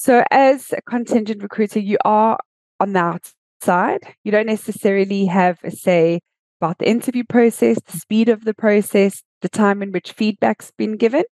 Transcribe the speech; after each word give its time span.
So, 0.00 0.24
as 0.30 0.72
a 0.72 0.80
contingent 0.80 1.42
recruiter, 1.42 1.78
you 1.78 1.98
are 2.06 2.38
on 2.80 2.94
the 2.94 3.00
outside. 3.00 4.00
You 4.24 4.32
don't 4.32 4.46
necessarily 4.46 5.26
have 5.26 5.58
a 5.62 5.70
say 5.70 6.20
about 6.58 6.78
the 6.78 6.88
interview 6.88 7.22
process, 7.22 7.76
the 7.84 7.98
speed 7.98 8.30
of 8.30 8.46
the 8.46 8.54
process, 8.54 9.22
the 9.42 9.50
time 9.50 9.82
in 9.82 9.92
which 9.92 10.12
feedback's 10.12 10.70
been 10.78 10.96
given. 10.96 11.24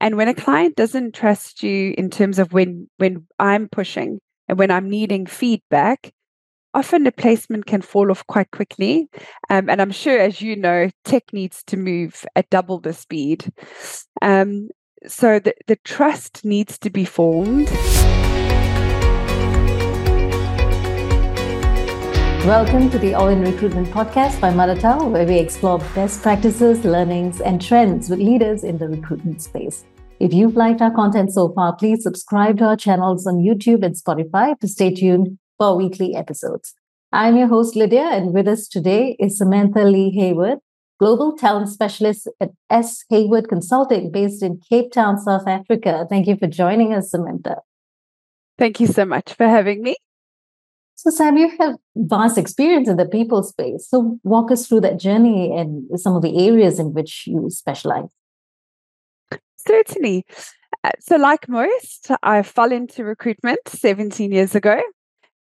And 0.00 0.16
when 0.16 0.28
a 0.28 0.34
client 0.34 0.76
doesn't 0.76 1.14
trust 1.14 1.62
you 1.62 1.94
in 1.98 2.08
terms 2.08 2.38
of 2.38 2.54
when 2.54 2.88
when 2.96 3.26
I'm 3.38 3.68
pushing 3.68 4.18
and 4.48 4.58
when 4.58 4.70
I'm 4.70 4.88
needing 4.88 5.26
feedback, 5.26 6.10
often 6.72 7.04
the 7.04 7.12
placement 7.12 7.66
can 7.66 7.82
fall 7.82 8.10
off 8.10 8.26
quite 8.26 8.50
quickly. 8.50 9.10
Um, 9.50 9.68
and 9.68 9.78
I'm 9.82 9.92
sure, 9.92 10.18
as 10.18 10.40
you 10.40 10.56
know, 10.56 10.88
tech 11.04 11.34
needs 11.34 11.62
to 11.64 11.76
move 11.76 12.24
at 12.34 12.48
double 12.48 12.80
the 12.80 12.94
speed. 12.94 13.52
Um, 14.22 14.70
so 15.06 15.38
the, 15.38 15.54
the 15.66 15.76
trust 15.76 16.44
needs 16.44 16.78
to 16.78 16.90
be 16.90 17.04
formed. 17.04 17.70
Welcome 22.46 22.90
to 22.90 22.98
the 22.98 23.14
All 23.14 23.28
in 23.28 23.42
Recruitment 23.42 23.88
podcast 23.88 24.40
by 24.40 24.50
Manatal, 24.50 25.10
where 25.10 25.26
we 25.26 25.38
explore 25.38 25.78
best 25.94 26.22
practices, 26.22 26.84
learnings, 26.84 27.40
and 27.40 27.60
trends 27.60 28.10
with 28.10 28.18
leaders 28.18 28.64
in 28.64 28.78
the 28.78 28.88
recruitment 28.88 29.42
space. 29.42 29.84
If 30.20 30.34
you've 30.34 30.56
liked 30.56 30.82
our 30.82 30.90
content 30.94 31.32
so 31.32 31.52
far, 31.52 31.76
please 31.76 32.02
subscribe 32.02 32.58
to 32.58 32.64
our 32.64 32.76
channels 32.76 33.26
on 33.26 33.36
YouTube 33.36 33.82
and 33.82 33.94
Spotify 33.94 34.58
to 34.60 34.68
stay 34.68 34.92
tuned 34.94 35.38
for 35.58 35.76
weekly 35.76 36.14
episodes. 36.14 36.74
I'm 37.12 37.36
your 37.36 37.48
host, 37.48 37.74
Lydia, 37.74 38.04
and 38.04 38.32
with 38.32 38.46
us 38.46 38.68
today 38.68 39.16
is 39.18 39.38
Samantha-Leigh 39.38 40.10
Hayward, 40.10 40.58
Global 41.00 41.34
Talent 41.34 41.70
Specialist 41.70 42.28
at 42.40 42.50
S. 42.68 43.04
Hayward 43.08 43.48
Consulting, 43.48 44.10
based 44.10 44.42
in 44.42 44.60
Cape 44.68 44.92
Town, 44.92 45.18
South 45.18 45.48
Africa. 45.48 46.06
Thank 46.10 46.26
you 46.26 46.36
for 46.36 46.46
joining 46.46 46.92
us, 46.92 47.10
Samantha. 47.10 47.56
Thank 48.58 48.80
you 48.80 48.86
so 48.86 49.06
much 49.06 49.32
for 49.32 49.48
having 49.48 49.82
me. 49.82 49.96
So, 50.96 51.08
Sam, 51.08 51.38
you 51.38 51.50
have 51.58 51.76
vast 51.96 52.36
experience 52.36 52.86
in 52.86 52.98
the 52.98 53.06
people 53.06 53.42
space. 53.42 53.88
So, 53.88 54.20
walk 54.24 54.50
us 54.50 54.66
through 54.66 54.82
that 54.82 55.00
journey 55.00 55.50
and 55.56 55.98
some 55.98 56.14
of 56.14 56.20
the 56.20 56.46
areas 56.46 56.78
in 56.78 56.92
which 56.92 57.26
you 57.26 57.48
specialize. 57.48 58.10
Certainly. 59.56 60.26
Uh, 60.84 60.90
so, 61.00 61.16
like 61.16 61.48
most, 61.48 62.10
I 62.22 62.42
fell 62.42 62.70
into 62.70 63.04
recruitment 63.04 63.60
17 63.66 64.32
years 64.32 64.54
ago. 64.54 64.82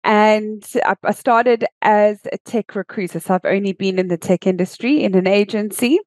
And 0.09 0.65
I 1.05 1.13
started 1.13 1.67
as 1.83 2.19
a 2.33 2.39
tech 2.39 2.75
recruiter. 2.75 3.21
So 3.21 3.35
I've 3.35 3.45
only 3.45 3.75
been 3.75 3.99
in 3.99 4.09
the 4.09 4.17
tech 4.17 4.47
industry 4.47 5.05
in 5.05 5.15
an 5.15 5.27
agency. 5.27 6.01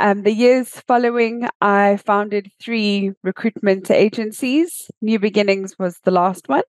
Um, 0.00 0.24
the 0.24 0.32
years 0.32 0.82
following, 0.88 1.48
I 1.60 1.98
founded 1.98 2.50
three 2.60 3.12
recruitment 3.22 3.88
agencies. 3.88 4.90
New 5.00 5.20
Beginnings 5.20 5.78
was 5.78 6.00
the 6.02 6.10
last 6.10 6.48
one. 6.48 6.64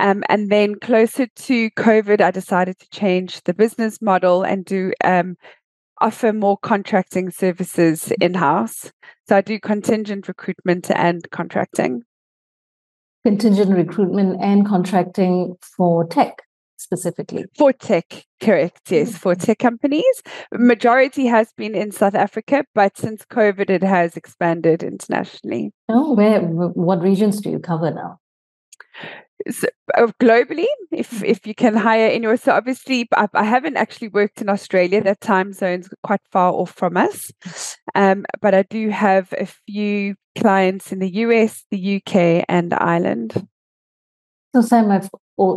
Um, 0.00 0.24
and 0.28 0.50
then 0.50 0.80
closer 0.80 1.28
to 1.28 1.70
COVID, 1.78 2.20
I 2.20 2.32
decided 2.32 2.80
to 2.80 2.90
change 2.90 3.44
the 3.44 3.54
business 3.54 4.02
model 4.02 4.42
and 4.42 4.64
do 4.64 4.92
um, 5.04 5.36
offer 6.00 6.32
more 6.32 6.58
contracting 6.58 7.30
services 7.30 8.12
in 8.20 8.34
house. 8.34 8.90
So 9.28 9.36
I 9.36 9.42
do 9.42 9.60
contingent 9.60 10.26
recruitment 10.26 10.90
and 10.90 11.24
contracting 11.30 12.02
contingent 13.24 13.70
recruitment 13.70 14.40
and 14.42 14.66
contracting 14.66 15.56
for 15.76 16.06
tech 16.06 16.42
specifically? 16.76 17.44
For 17.56 17.72
tech, 17.72 18.24
correct. 18.40 18.90
Yes, 18.90 19.16
for 19.16 19.34
mm-hmm. 19.34 19.42
tech 19.42 19.58
companies. 19.58 20.22
Majority 20.52 21.26
has 21.26 21.52
been 21.56 21.74
in 21.74 21.92
South 21.92 22.14
Africa, 22.14 22.64
but 22.74 22.96
since 22.96 23.24
COVID, 23.24 23.70
it 23.70 23.82
has 23.82 24.16
expanded 24.16 24.82
internationally. 24.82 25.72
Oh, 25.88 26.14
where? 26.14 26.40
What 26.40 27.02
regions 27.02 27.40
do 27.40 27.50
you 27.50 27.58
cover 27.58 27.90
now? 27.90 28.18
So, 29.48 29.68
uh, 29.96 30.08
globally, 30.20 30.66
if 30.90 31.10
mm-hmm. 31.10 31.24
if 31.24 31.46
you 31.46 31.54
can 31.54 31.74
hire 31.74 32.08
anywhere. 32.08 32.36
So 32.36 32.52
obviously, 32.52 33.08
I, 33.16 33.28
I, 33.32 33.44
haven't 33.44 33.76
actually 33.76 34.08
worked 34.08 34.40
in 34.40 34.48
Australia. 34.48 35.02
That 35.02 35.20
time 35.20 35.52
zone's 35.52 35.88
quite 36.02 36.20
far 36.30 36.52
off 36.52 36.72
from 36.72 36.96
us. 36.96 37.32
Um, 37.94 38.26
but 38.40 38.54
I 38.54 38.62
do 38.62 38.90
have 38.90 39.32
a 39.38 39.46
few 39.46 40.16
clients 40.38 40.92
in 40.92 40.98
the 40.98 41.10
US, 41.24 41.64
the 41.70 41.96
UK, 41.96 42.44
and 42.48 42.74
Ireland. 42.74 43.48
So, 44.54 44.62
Sam, 44.62 44.90
I've, 44.90 45.08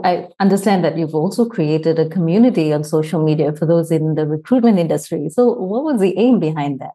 I 0.04 0.28
understand 0.40 0.84
that 0.86 0.98
you've 0.98 1.16
also 1.16 1.46
created 1.46 2.00
a 2.00 2.08
community 2.08 2.72
on 2.72 2.84
social 2.84 3.24
media 3.24 3.54
for 3.54 3.66
those 3.66 3.92
in 3.92 4.16
the 4.16 4.26
recruitment 4.26 4.80
industry. 4.80 5.30
So, 5.30 5.52
what 5.52 5.84
was 5.84 6.00
the 6.00 6.18
aim 6.18 6.40
behind 6.40 6.80
that? 6.80 6.94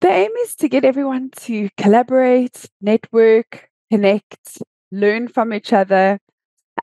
The 0.00 0.10
aim 0.10 0.30
is 0.42 0.54
to 0.56 0.68
get 0.68 0.84
everyone 0.84 1.30
to 1.42 1.70
collaborate, 1.78 2.66
network, 2.82 3.70
connect, 3.90 4.62
learn 5.00 5.28
from 5.28 5.52
each 5.52 5.72
other. 5.72 6.18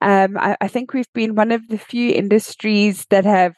Um, 0.01 0.37
I, 0.37 0.57
I, 0.61 0.67
think 0.67 0.93
we've 0.93 1.11
been 1.13 1.35
one 1.35 1.51
of 1.51 1.67
the 1.67 1.77
few 1.77 2.11
industries 2.11 3.05
that 3.09 3.25
have 3.25 3.55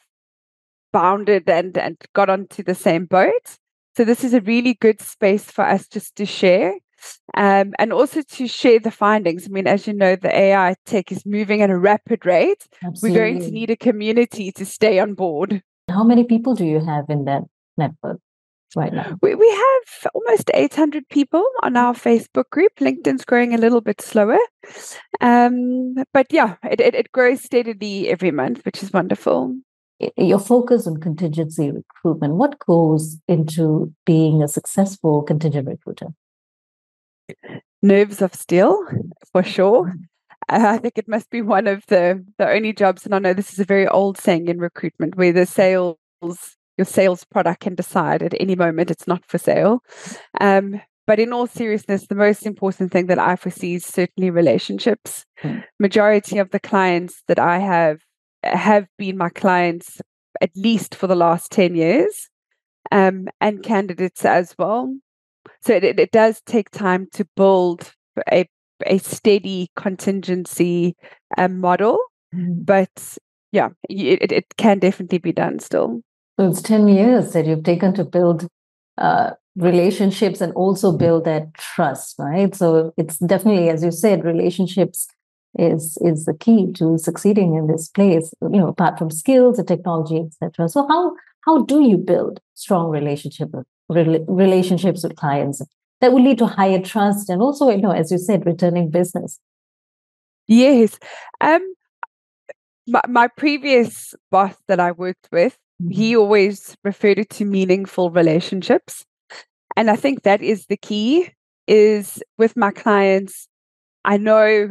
bounded 0.92 1.50
and, 1.50 1.78
and 1.78 1.98
got 2.14 2.30
onto 2.30 2.64
the 2.64 2.76
same 2.76 3.06
boat. 3.06 3.58
So 3.96 4.04
this 4.04 4.24
is 4.24 4.34
a 4.34 4.42
really 4.42 4.74
good 4.74 5.02
space 5.02 5.46
for 5.46 5.64
us 5.64 5.88
just 5.88 6.16
to 6.16 6.26
share. 6.26 6.76
Um, 7.36 7.74
and 7.78 7.92
also 7.92 8.22
to 8.22 8.48
share 8.48 8.80
the 8.80 8.92
findings. 8.92 9.46
I 9.46 9.50
mean, 9.50 9.68
as 9.68 9.88
you 9.88 9.94
know, 9.94 10.16
the 10.16 10.34
AI 10.34 10.76
tech 10.86 11.12
is 11.12 11.26
moving 11.26 11.62
at 11.62 11.70
a 11.70 11.78
rapid 11.78 12.26
rate. 12.26 12.66
Absolutely. 12.84 13.10
We're 13.10 13.26
going 13.26 13.40
to 13.42 13.52
need 13.52 13.70
a 13.70 13.76
community 13.76 14.52
to 14.54 14.66
stay 14.66 15.00
on 15.00 15.14
board. 15.14 15.62
How 15.90 16.04
many 16.04 16.24
people 16.24 16.56
do 16.56 16.66
you 16.66 16.80
have 16.80 17.06
in 17.10 17.26
that 17.26 17.44
network? 17.78 18.20
Right 18.76 18.94
now? 18.94 19.18
We, 19.22 19.36
we 19.36 19.50
have 19.50 20.12
almost 20.14 20.52
800 20.54 21.08
people 21.10 21.46
on 21.62 21.78
our 21.78 21.94
Facebook 21.94 22.50
group. 22.50 22.76
LinkedIn's 22.80 23.26
growing 23.26 23.54
a 23.54 23.58
little 23.58 23.82
bit 23.82 24.02
slower. 24.02 24.40
Um, 25.22 25.96
but 26.14 26.28
yeah, 26.32 26.56
it, 26.64 26.80
it, 26.80 26.96
it 26.96 27.12
grows 27.12 27.42
steadily 27.42 28.10
every 28.10 28.32
month, 28.32 28.66
which 28.66 28.84
is 28.84 28.92
wonderful. 28.94 29.56
Your 30.18 30.40
focus 30.40 30.88
on 30.88 31.00
contingency 31.00 31.72
recruitment, 31.72 32.36
what 32.36 32.60
goes 32.60 33.18
into 33.28 33.94
being 34.06 34.42
a 34.44 34.48
successful 34.48 35.22
contingent 35.22 35.68
recruiter? 35.68 36.08
Nerves 37.82 38.22
of 38.22 38.34
steel, 38.34 38.86
for 39.32 39.44
sure. 39.44 39.86
Mm-hmm. 39.86 40.04
I 40.50 40.78
think 40.78 40.98
it 40.98 41.08
must 41.08 41.30
be 41.30 41.42
one 41.42 41.68
of 41.68 41.86
the, 41.88 42.24
the 42.38 42.50
only 42.50 42.74
jobs, 42.74 43.06
and 43.06 43.16
I 43.16 43.20
know 43.20 43.34
this 43.34 43.54
is 43.54 43.60
a 43.60 43.66
very 43.66 43.88
old 43.88 44.18
saying 44.18 44.50
in 44.50 44.60
recruitment, 44.60 45.16
where 45.16 45.32
the 45.32 45.46
sales 45.46 45.98
your 46.78 46.86
sales 46.86 47.24
product 47.24 47.62
can 47.62 47.76
decide 47.76 48.24
at 48.24 48.34
any 48.40 48.56
moment 48.56 48.92
it's 48.92 49.08
not 49.08 49.26
for 49.26 49.38
sale. 49.38 49.84
Um, 50.42 50.82
but 51.06 51.20
in 51.20 51.34
all 51.34 51.48
seriousness, 51.48 52.08
the 52.08 52.16
most 52.16 52.46
important 52.46 52.92
thing 52.92 53.08
that 53.08 53.20
I 53.20 53.36
foresee 53.36 53.76
is 53.76 53.86
certainly 53.86 54.30
relationships. 54.30 55.26
Mm. 55.44 55.64
Majority 55.80 56.38
of 56.38 56.52
the 56.52 56.60
clients 56.60 57.24
that 57.28 57.40
I 57.40 57.60
have 57.60 58.00
have 58.44 58.88
been 58.98 59.18
my 59.18 59.30
clients 59.30 60.02
at 60.42 60.52
least 60.56 60.96
for 60.96 61.08
the 61.08 61.16
last 61.16 61.52
10 61.52 61.76
years, 61.76 62.30
um, 62.92 63.28
and 63.40 63.64
candidates 63.64 64.26
as 64.26 64.56
well. 64.58 64.94
So 65.62 65.74
it, 65.76 66.00
it 66.00 66.12
does 66.12 66.42
take 66.46 66.70
time 66.72 67.08
to 67.14 67.26
build 67.36 67.94
a, 68.32 68.48
a 68.86 68.98
steady 68.98 69.70
contingency 69.76 70.96
um, 71.38 71.60
model, 71.60 71.98
mm. 72.34 72.66
but 72.66 73.18
yeah, 73.52 73.70
it, 73.90 74.32
it 74.32 74.46
can 74.58 74.80
definitely 74.80 75.20
be 75.20 75.32
done 75.32 75.60
still. 75.60 76.02
So 76.40 76.50
it's 76.50 76.62
10 76.62 76.88
years 76.88 77.34
that 77.34 77.46
you've 77.46 77.64
taken 77.64 77.94
to 77.94 78.04
build 78.04 78.48
uh, 78.98 79.32
relationships 79.56 80.42
and 80.42 80.52
also 80.54 80.92
build 80.92 81.26
that 81.26 81.54
trust, 81.54 82.16
right? 82.18 82.54
So 82.56 82.94
it's 82.98 83.18
definitely, 83.18 83.70
as 83.70 83.84
you 83.84 83.92
said, 83.92 84.24
relationships 84.24 85.08
is 85.60 85.98
is 86.02 86.26
the 86.26 86.34
key 86.34 86.72
to 86.74 86.98
succeeding 86.98 87.54
in 87.54 87.68
this 87.68 87.88
place. 87.88 88.34
You 88.42 88.50
know, 88.50 88.70
apart 88.70 88.98
from 88.98 89.12
skills, 89.12 89.58
the 89.58 89.64
technology, 89.64 90.18
etc. 90.18 90.70
So 90.70 90.88
how 90.88 91.14
how 91.46 91.64
do 91.64 91.82
you 91.88 91.98
build 91.98 92.40
strong 92.56 92.90
relationship 92.90 93.52
relationships 93.90 95.04
with 95.04 95.16
clients 95.16 95.62
that 96.02 96.12
will 96.12 96.24
lead 96.24 96.40
to 96.40 96.48
higher 96.48 96.82
trust 96.82 97.30
and 97.30 97.42
also, 97.42 97.70
you 97.70 97.82
know, 97.82 97.92
as 97.92 98.12
you 98.12 98.18
said, 98.18 98.46
returning 98.46 98.90
business? 98.90 99.40
Yes. 100.48 100.98
Um, 101.40 101.62
my, 102.88 103.02
my 103.08 103.28
previous 103.28 104.14
boss 104.32 104.56
that 104.68 104.80
I 104.80 104.92
worked 104.92 105.30
with, 105.32 105.58
he 105.90 106.16
always 106.16 106.76
referred 106.84 107.20
it 107.20 107.30
to 107.32 107.46
meaningful 107.46 108.12
relationships. 108.12 109.06
And 109.76 109.90
I 109.90 109.96
think 109.96 110.24
that 110.24 110.42
is 110.42 110.68
the 110.68 110.78
key 110.78 111.30
is 111.68 112.22
with 112.38 112.56
my 112.58 112.72
clients, 112.72 113.48
I 114.06 114.18
know 114.18 114.70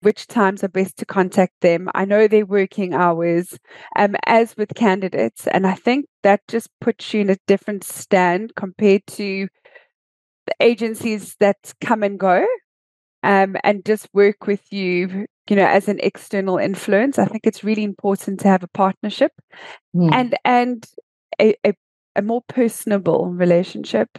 which 0.00 0.26
times 0.26 0.62
are 0.62 0.68
best 0.68 0.96
to 0.98 1.04
contact 1.04 1.54
them. 1.60 1.88
I 1.94 2.04
know 2.04 2.28
their 2.28 2.46
working 2.46 2.94
hours, 2.94 3.58
um, 3.96 4.14
as 4.26 4.56
with 4.56 4.74
candidates. 4.74 5.46
And 5.48 5.66
I 5.66 5.74
think 5.74 6.06
that 6.22 6.40
just 6.48 6.68
puts 6.80 7.12
you 7.12 7.22
in 7.22 7.30
a 7.30 7.36
different 7.46 7.84
stand 7.84 8.54
compared 8.54 9.06
to 9.08 9.48
the 10.46 10.54
agencies 10.60 11.36
that 11.40 11.74
come 11.80 12.02
and 12.02 12.18
go 12.18 12.46
um, 13.22 13.56
and 13.64 13.84
just 13.84 14.08
work 14.12 14.46
with 14.46 14.72
you 14.72 15.26
you 15.48 15.56
know 15.56 15.66
as 15.66 15.88
an 15.88 15.98
external 16.02 16.58
influence 16.58 17.18
i 17.18 17.24
think 17.24 17.46
it's 17.46 17.64
really 17.64 17.84
important 17.84 18.40
to 18.40 18.48
have 18.48 18.62
a 18.62 18.68
partnership 18.68 19.32
mm. 19.94 20.12
and 20.12 20.36
and 20.44 20.86
a, 21.40 21.54
a, 21.64 21.74
a 22.16 22.22
more 22.22 22.42
personable 22.48 23.26
relationship. 23.26 24.18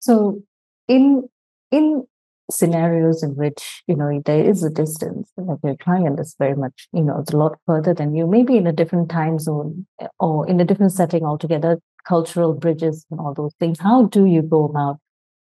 So 0.00 0.42
in 0.88 1.28
in 1.70 2.04
scenarios 2.50 3.22
in 3.22 3.36
which 3.36 3.82
you 3.86 3.96
know 3.96 4.20
there 4.26 4.44
is 4.44 4.62
a 4.62 4.68
distance 4.68 5.30
like 5.38 5.58
your 5.64 5.76
client 5.76 6.20
is 6.20 6.36
very 6.38 6.54
much 6.54 6.88
you 6.92 7.02
know 7.02 7.18
it's 7.18 7.32
a 7.32 7.36
lot 7.38 7.56
further 7.64 7.94
than 7.94 8.14
you 8.14 8.26
maybe 8.26 8.58
in 8.58 8.66
a 8.66 8.72
different 8.72 9.08
time 9.08 9.38
zone 9.38 9.86
eh, 9.98 10.06
or 10.20 10.46
in 10.46 10.60
a 10.60 10.64
different 10.64 10.92
setting 10.92 11.24
altogether 11.24 11.78
cultural 12.06 12.52
bridges 12.52 13.06
and 13.10 13.18
all 13.18 13.32
those 13.32 13.54
things 13.58 13.80
how 13.80 14.04
do 14.08 14.26
you 14.26 14.42
go 14.42 14.64
about 14.64 14.98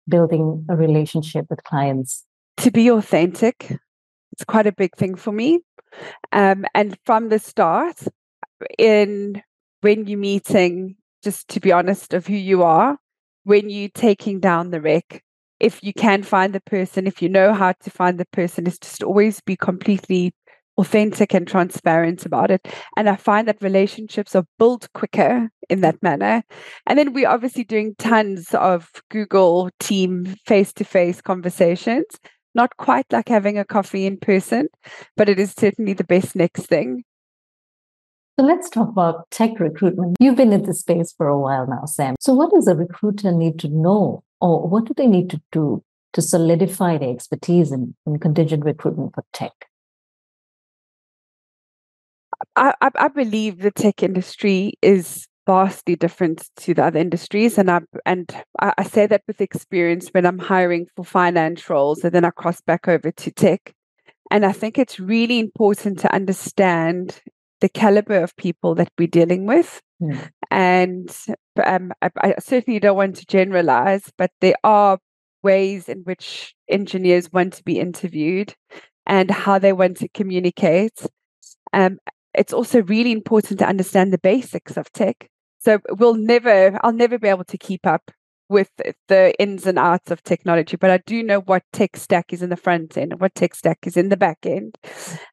building 0.07 0.67
a 0.69 0.77
relationship 0.77 1.47
with 1.49 1.65
clients? 1.65 2.27
To 2.59 2.71
be 2.71 2.91
authentic 2.91 3.79
it's 4.33 4.45
quite 4.45 4.67
a 4.67 4.73
big 4.73 4.95
thing 4.97 5.15
for 5.15 5.33
me 5.33 5.61
um, 6.33 6.65
and 6.75 6.97
from 7.05 7.29
the 7.29 7.39
start 7.39 7.97
in 8.79 9.43
when 9.81 10.07
you're 10.07 10.19
meeting 10.19 10.97
just 11.23 11.49
to 11.49 11.61
be 11.61 11.73
honest 11.73 12.15
of 12.15 12.27
who 12.27 12.35
you 12.35 12.63
are 12.63 12.99
when 13.45 13.71
you're 13.71 13.89
taking 13.91 14.41
down 14.41 14.71
the 14.71 14.81
rec 14.81 15.23
if 15.63 15.83
you 15.83 15.95
can 15.95 16.25
find 16.25 16.53
the 16.53 16.61
person, 16.61 17.07
if 17.07 17.23
you 17.23 17.29
know 17.29 17.55
how 17.55 17.71
to 17.71 17.91
find 17.91 18.19
the 18.19 18.27
person, 18.27 18.67
is 18.67 18.79
just 18.81 19.03
always 19.03 19.41
be 19.41 19.57
completely 19.57 20.35
authentic 20.77 21.33
and 21.35 21.47
transparent 21.47 22.27
about 22.27 22.51
it. 22.51 22.67
And 22.97 23.09
I 23.09 23.15
find 23.15 23.47
that 23.47 23.63
relationships 23.63 24.35
are 24.35 24.45
built 24.59 24.89
quicker 24.93 25.51
in 25.71 25.83
that 25.83 26.03
manner. 26.03 26.43
And 26.87 26.99
then 26.99 27.13
we're 27.13 27.29
obviously 27.29 27.63
doing 27.63 27.95
tons 27.99 28.53
of 28.55 28.91
Google 29.09 29.71
team 29.79 30.35
face 30.47 30.73
to 30.75 30.85
face 30.85 31.21
conversations. 31.21 32.07
Not 32.55 32.77
quite 32.77 33.07
like 33.11 33.29
having 33.29 33.59
a 33.59 33.65
coffee 33.65 34.07
in 34.07 34.19
person, 34.19 34.69
but 35.17 35.29
it 35.29 35.39
is 35.39 35.55
certainly 35.57 35.95
the 35.95 36.05
best 36.05 36.37
next 36.37 36.67
thing. 36.67 37.05
So 38.39 38.47
let's 38.47 38.71
talk 38.71 38.89
about 38.89 39.31
tech 39.31 39.61
recruitment. 39.61 40.17
You've 40.19 40.37
been 40.37 40.53
in 40.53 40.63
this 40.63 40.81
space 40.81 41.13
for 41.13 41.29
a 41.29 41.39
while 41.39 41.67
now, 41.67 41.85
Sam. 41.85 42.17
So, 42.19 42.33
what 42.33 42.51
does 42.51 42.67
a 42.67 42.75
recruiter 42.75 43.31
need 43.31 43.59
to 43.61 43.69
know 43.69 44.23
or 44.41 44.67
what 44.67 44.87
do 44.87 44.95
they 44.97 45.07
need 45.07 45.31
to 45.31 45.41
do 45.53 45.83
to 46.15 46.23
solidify 46.23 46.99
their 46.99 47.11
expertise 47.11 47.73
in, 47.73 47.95
in 48.07 48.19
contingent 48.19 48.65
recruitment 48.65 49.15
for 49.15 49.25
tech? 49.33 49.53
I, 52.57 52.75
I, 52.81 53.09
believe 53.09 53.59
the 53.59 53.71
tech 53.71 54.03
industry 54.03 54.75
is 54.83 55.29
vastly 55.47 55.97
different 55.97 56.49
to 56.59 56.75
the 56.75 56.85
other 56.85 56.99
industries, 56.99 57.59
and 57.59 57.71
I 57.71 57.81
and 58.07 58.31
I, 58.61 58.73
I 58.79 58.83
say 58.85 59.07
that 59.07 59.23
with 59.27 59.41
experience 59.41 60.09
when 60.09 60.27
I'm 60.27 60.39
hiring 60.39 60.87
for 60.97 61.05
finance 61.05 61.69
roles, 61.69 62.05
and 62.05 62.13
then 62.13 62.25
I 62.25 62.31
cross 62.31 62.61
back 62.61 62.89
over 62.89 63.11
to 63.11 63.31
tech. 63.31 63.75
And 64.31 64.47
I 64.47 64.53
think 64.53 64.79
it's 64.79 64.99
really 64.99 65.39
important 65.39 65.99
to 66.01 66.15
understand 66.15 67.21
the 67.61 67.69
caliber 67.69 68.23
of 68.23 68.37
people 68.37 68.75
that 68.75 68.91
we're 68.99 69.07
dealing 69.07 69.47
with. 69.47 69.81
Mm. 70.03 70.31
And 70.51 71.17
um, 71.65 71.93
I, 72.03 72.11
I, 72.19 72.35
certainly 72.41 72.81
don't 72.81 72.97
want 72.97 73.17
to 73.17 73.27
generalize, 73.27 74.11
but 74.19 74.31
there 74.41 74.57
are 74.65 74.99
ways 75.43 75.89
in 75.89 75.99
which 76.01 76.55
engineers 76.69 77.33
want 77.33 77.55
to 77.55 77.65
be 77.65 77.79
interviewed 77.79 78.55
and 79.07 79.31
how 79.31 79.59
they 79.59 79.73
want 79.73 79.99
to 79.99 80.09
communicate. 80.09 81.07
Um, 81.73 81.99
it's 82.35 82.53
also 82.53 82.83
really 82.83 83.13
important 83.13 83.59
to 83.61 83.69
understand 83.69 84.13
the 84.13 84.19
basics 84.19 84.77
of 84.77 84.91
tech. 84.93 85.29
So 85.63 85.79
we'll 85.91 86.15
never, 86.15 86.79
I'll 86.83 86.93
never 86.93 87.19
be 87.19 87.29
able 87.29 87.45
to 87.45 87.59
keep 87.59 87.87
up 87.87 88.11
with 88.49 88.71
the 89.09 89.35
ins 89.41 89.67
and 89.67 89.79
outs 89.79 90.11
of 90.11 90.23
technology, 90.23 90.77
but 90.77 90.91
I 90.91 90.99
do 90.99 91.23
know 91.23 91.41
what 91.41 91.63
tech 91.73 91.97
stack 91.97 92.33
is 92.33 92.43
in 92.43 92.51
the 92.51 92.57
front 92.57 92.99
end 92.99 93.19
what 93.19 93.35
tech 93.35 93.55
stack 93.55 93.79
is 93.87 93.97
in 93.97 94.11
the 94.11 94.17
back 94.17 94.39
end. 94.45 94.77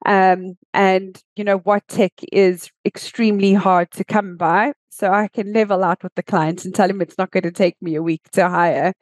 Um, 0.05 0.55
and, 0.73 1.21
you 1.35 1.43
know, 1.43 1.57
what 1.57 1.87
tech 1.87 2.13
is 2.31 2.69
extremely 2.85 3.53
hard 3.53 3.91
to 3.91 4.03
come 4.03 4.37
by. 4.37 4.73
So 4.89 5.11
I 5.11 5.27
can 5.27 5.51
level 5.53 5.83
out 5.83 6.03
with 6.03 6.15
the 6.15 6.23
clients 6.23 6.63
and 6.63 6.73
tell 6.73 6.87
them 6.87 7.01
it's 7.01 7.17
not 7.17 7.31
going 7.31 7.43
to 7.43 7.51
take 7.51 7.75
me 7.81 7.95
a 7.95 8.03
week 8.03 8.21
to 8.33 8.47
hire. 8.47 8.93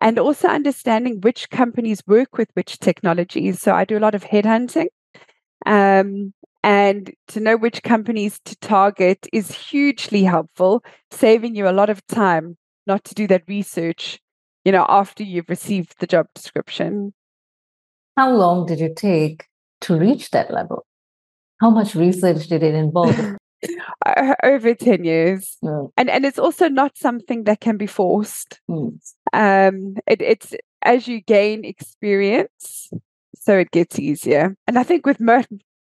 And 0.00 0.18
also 0.18 0.48
understanding 0.48 1.20
which 1.20 1.50
companies 1.50 2.02
work 2.06 2.36
with 2.36 2.48
which 2.54 2.78
technologies. 2.78 3.60
So 3.60 3.72
I 3.72 3.84
do 3.84 3.98
a 3.98 4.00
lot 4.00 4.14
of 4.14 4.24
headhunting. 4.24 4.86
Um, 5.66 6.32
and 6.62 7.12
to 7.28 7.40
know 7.40 7.56
which 7.56 7.82
companies 7.82 8.40
to 8.44 8.56
target 8.56 9.26
is 9.32 9.50
hugely 9.50 10.24
helpful, 10.24 10.84
saving 11.10 11.54
you 11.54 11.68
a 11.68 11.70
lot 11.70 11.90
of 11.90 12.06
time 12.06 12.56
not 12.86 13.04
to 13.04 13.14
do 13.14 13.26
that 13.28 13.42
research, 13.48 14.20
you 14.64 14.72
know, 14.72 14.86
after 14.88 15.22
you've 15.22 15.48
received 15.48 15.94
the 15.98 16.06
job 16.06 16.26
description. 16.34 17.14
How 18.16 18.30
long 18.30 18.66
did 18.66 18.80
you 18.80 18.92
take 18.94 19.46
to 19.82 19.98
reach 19.98 20.30
that 20.30 20.52
level? 20.52 20.84
How 21.60 21.70
much 21.70 21.94
research 21.94 22.48
did 22.48 22.62
it 22.62 22.74
involve? 22.74 23.36
Over 24.42 24.74
10 24.74 25.04
years. 25.04 25.56
Mm. 25.64 25.90
And 25.96 26.10
and 26.10 26.24
it's 26.24 26.38
also 26.38 26.68
not 26.68 26.98
something 26.98 27.44
that 27.44 27.60
can 27.60 27.76
be 27.76 27.86
forced. 27.86 28.60
Mm. 28.68 28.98
Um 29.32 29.94
it, 30.08 30.20
it's 30.20 30.54
as 30.82 31.06
you 31.06 31.20
gain 31.20 31.64
experience, 31.64 32.90
so 33.36 33.56
it 33.56 33.70
gets 33.70 34.00
easier. 34.00 34.56
And 34.66 34.78
I 34.78 34.82
think 34.82 35.06
with 35.06 35.20
most 35.20 35.46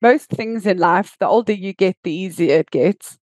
most 0.02 0.28
things 0.30 0.66
in 0.66 0.78
life, 0.78 1.16
the 1.20 1.28
older 1.28 1.52
you 1.52 1.72
get, 1.72 1.96
the 2.02 2.12
easier 2.12 2.58
it 2.58 2.70
gets. 2.70 3.18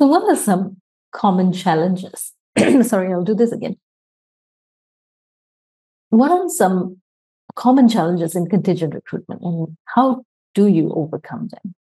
So 0.00 0.06
what 0.06 0.22
are 0.24 0.36
some 0.36 0.76
common 1.12 1.52
challenges 1.52 2.32
sorry, 2.82 3.12
I'll 3.12 3.24
do 3.24 3.34
this 3.34 3.52
again. 3.52 3.76
What 6.10 6.30
are 6.30 6.48
some 6.48 7.00
common 7.54 7.88
challenges 7.88 8.34
in 8.34 8.46
contingent 8.46 8.94
recruitment 8.94 9.42
and 9.42 9.76
how 9.84 10.24
do 10.54 10.66
you 10.66 10.92
overcome 10.94 11.48
them? 11.48 11.74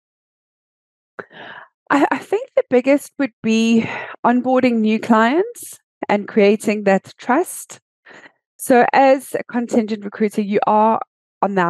I, 1.90 2.06
I 2.10 2.19
think 2.19 2.50
the 2.56 2.64
biggest 2.70 3.12
would 3.19 3.32
be 3.42 3.88
onboarding 4.25 4.78
new 4.78 4.98
clients 4.98 5.78
and 6.08 6.26
creating 6.26 6.84
that 6.84 7.12
trust. 7.19 7.81
So, 8.56 8.86
as 8.92 9.34
a 9.34 9.44
contingent 9.44 10.04
recruiter, 10.04 10.40
you 10.40 10.58
are 10.66 11.00
on 11.42 11.54
the 11.54 11.62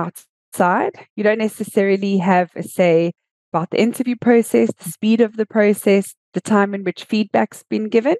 outside. 0.54 1.06
You 1.16 1.24
don't 1.24 1.38
necessarily 1.38 2.18
have 2.18 2.50
a 2.56 2.62
say 2.62 3.12
about 3.52 3.70
the 3.70 3.80
interview 3.80 4.16
process, 4.20 4.70
the 4.78 4.90
speed 4.90 5.20
of 5.20 5.36
the 5.36 5.46
process, 5.46 6.14
the 6.32 6.40
time 6.40 6.74
in 6.74 6.84
which 6.84 7.04
feedback's 7.04 7.62
been 7.68 7.88
given. 7.88 8.16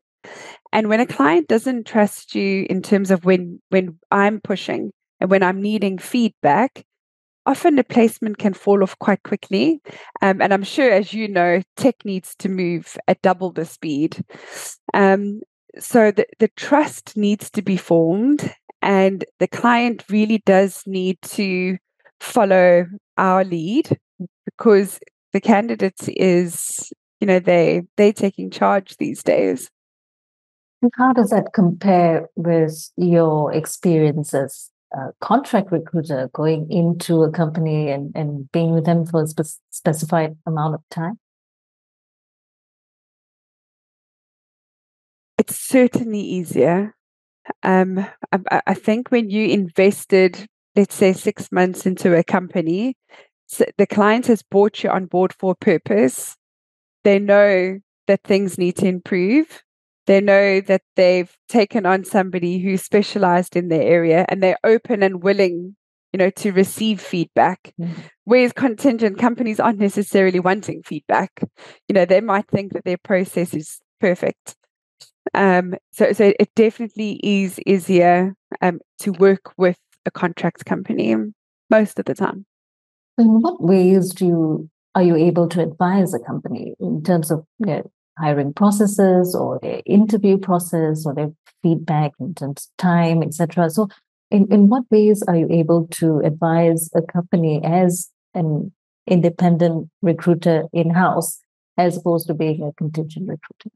And 0.73 0.89
when 0.89 1.01
a 1.01 1.07
client 1.07 1.49
doesn't 1.49 1.87
trust 1.87 2.35
you 2.35 2.67
in 2.71 2.83
terms 2.83 3.11
of 3.11 3.25
when 3.25 3.61
when 3.69 3.99
I'm 4.11 4.41
pushing 4.41 4.91
and 5.21 5.31
when 5.31 5.43
I'm 5.43 5.61
needing 5.61 5.99
feedback, 5.99 6.85
often 7.47 7.77
the 7.77 7.85
placement 7.85 8.39
can 8.39 8.55
fall 8.55 8.83
off 8.83 8.99
quite 8.99 9.23
quickly. 9.23 9.81
Um, 10.23 10.41
and 10.41 10.53
I'm 10.55 10.65
sure, 10.65 10.91
as 10.91 11.13
you 11.13 11.29
know, 11.29 11.63
tech 11.77 11.97
needs 12.05 12.35
to 12.37 12.49
move 12.49 12.97
at 13.07 13.23
double 13.23 13.53
the 13.53 13.67
speed. 13.67 14.25
Um, 14.95 15.43
so 15.79 16.11
the, 16.11 16.27
the 16.39 16.49
trust 16.57 17.17
needs 17.17 17.51
to 17.51 17.63
be 17.63 17.77
formed, 17.77 18.55
and 18.81 19.25
the 19.41 19.49
client 19.49 20.05
really 20.09 20.39
does 20.47 20.85
need 20.87 21.21
to 21.23 21.77
follow 22.21 22.87
our 23.17 23.45
lead 23.45 23.99
because 24.45 24.99
the 25.33 25.41
candidate 25.41 26.09
is, 26.09 26.93
you 27.21 27.27
know, 27.27 27.39
they 27.39 27.83
they 27.97 28.13
taking 28.13 28.51
charge 28.51 28.97
these 28.97 29.23
days. 29.23 29.71
How 30.95 31.13
does 31.13 31.31
that 31.31 31.53
compare 31.55 32.29
with 32.37 32.91
your 32.97 33.53
experience 33.53 34.35
as 34.35 34.71
a 34.93 35.13
contract 35.21 35.73
recruiter 35.73 36.29
going 36.33 36.71
into 36.71 37.23
a 37.23 37.31
company 37.31 37.91
and, 37.91 38.13
and 38.15 38.51
being 38.53 38.73
with 38.75 38.85
them 38.85 39.07
for 39.07 39.23
a 39.23 39.27
spe- 39.27 39.61
specified 39.71 40.37
amount 40.47 40.75
of 40.75 40.83
time? 40.91 41.19
It's 45.39 45.59
certainly 45.59 46.21
easier. 46.21 46.95
Um, 47.63 48.07
I, 48.31 48.63
I 48.67 48.75
think 48.75 49.11
when 49.11 49.31
you 49.31 49.49
invested, 49.49 50.47
let's 50.77 50.95
say, 50.95 51.13
six 51.13 51.51
months 51.53 51.87
into 51.87 52.17
a 52.17 52.25
company, 52.25 52.97
so 53.47 53.65
the 53.79 53.87
client 53.87 54.27
has 54.27 54.43
brought 54.43 54.83
you 54.83 54.91
on 54.91 55.07
board 55.07 55.35
for 55.39 55.53
a 55.53 55.65
purpose. 55.65 56.37
They 57.05 57.19
know 57.19 57.79
that 58.07 58.23
things 58.25 58.59
need 58.59 58.77
to 58.77 58.87
improve 58.87 59.63
they 60.07 60.21
know 60.21 60.61
that 60.61 60.83
they've 60.97 61.35
taken 61.49 61.87
on 61.87 62.05
somebody 62.05 62.59
who's 62.59 62.83
specialized 62.83 63.57
in 63.57 63.69
their 63.69 63.83
area 63.83 64.27
and 64.29 64.43
they're 64.43 64.59
open 64.65 65.03
and 65.03 65.23
willing 65.23 65.77
you 66.13 66.19
know 66.19 66.31
to 66.31 66.53
receive 66.53 67.01
feedback 67.01 67.73
mm-hmm. 67.81 68.01
whereas 68.25 68.53
contingent 68.53 69.19
companies 69.19 69.59
aren't 69.59 69.79
necessarily 69.79 70.41
wanting 70.41 70.83
feedback 70.83 71.31
you 71.89 71.95
know 71.95 72.05
they 72.05 72.21
might 72.21 72.49
think 72.49 72.73
that 72.73 72.85
their 72.85 72.99
process 72.99 73.55
is 73.55 73.81
perfect 74.01 74.57
um 75.33 75.75
so 75.93 76.13
so 76.13 76.33
it 76.39 76.51
definitely 76.55 77.19
is 77.23 77.59
easier 77.67 78.35
um 78.61 78.81
to 78.99 79.13
work 79.13 79.53
with 79.57 79.79
a 80.07 80.11
contract 80.11 80.65
company 80.65 81.15
most 81.71 81.99
of 81.99 82.05
the 82.05 82.15
time 82.15 82.47
in 83.19 83.41
what 83.41 83.63
ways 83.63 84.13
do 84.13 84.27
you 84.27 84.71
are 84.95 85.03
you 85.03 85.17
able 85.17 85.49
to 85.49 85.61
advise 85.61 86.15
a 86.15 86.21
company 86.21 86.75
in 86.79 87.03
terms 87.03 87.31
of 87.31 87.45
you 87.59 87.67
know, 87.67 87.91
hiring 88.19 88.53
processes 88.53 89.35
or 89.35 89.59
their 89.61 89.83
interview 89.87 90.39
process 90.39 91.05
or 91.05 91.15
their 91.15 91.33
feedback 91.63 92.13
in 92.21 92.35
terms 92.35 92.69
of 92.69 92.77
time, 92.79 93.23
etc. 93.23 93.71
So, 93.71 93.89
in, 94.31 94.51
in 94.53 94.69
what 94.69 94.85
ways 94.91 95.23
are 95.27 95.37
you 95.37 95.49
able 95.51 95.89
to 95.93 96.21
advise 96.21 96.91
a 96.95 97.03
company 97.03 97.61
as 97.65 98.09
an 98.35 98.73
independent 99.07 99.89
recruiter 100.01 100.65
in 100.73 100.91
house 100.91 101.41
as 101.77 101.97
opposed 101.97 102.27
to 102.29 102.35
being 102.35 102.63
a 102.63 102.73
contingent 102.75 103.29
recruiter? 103.29 103.75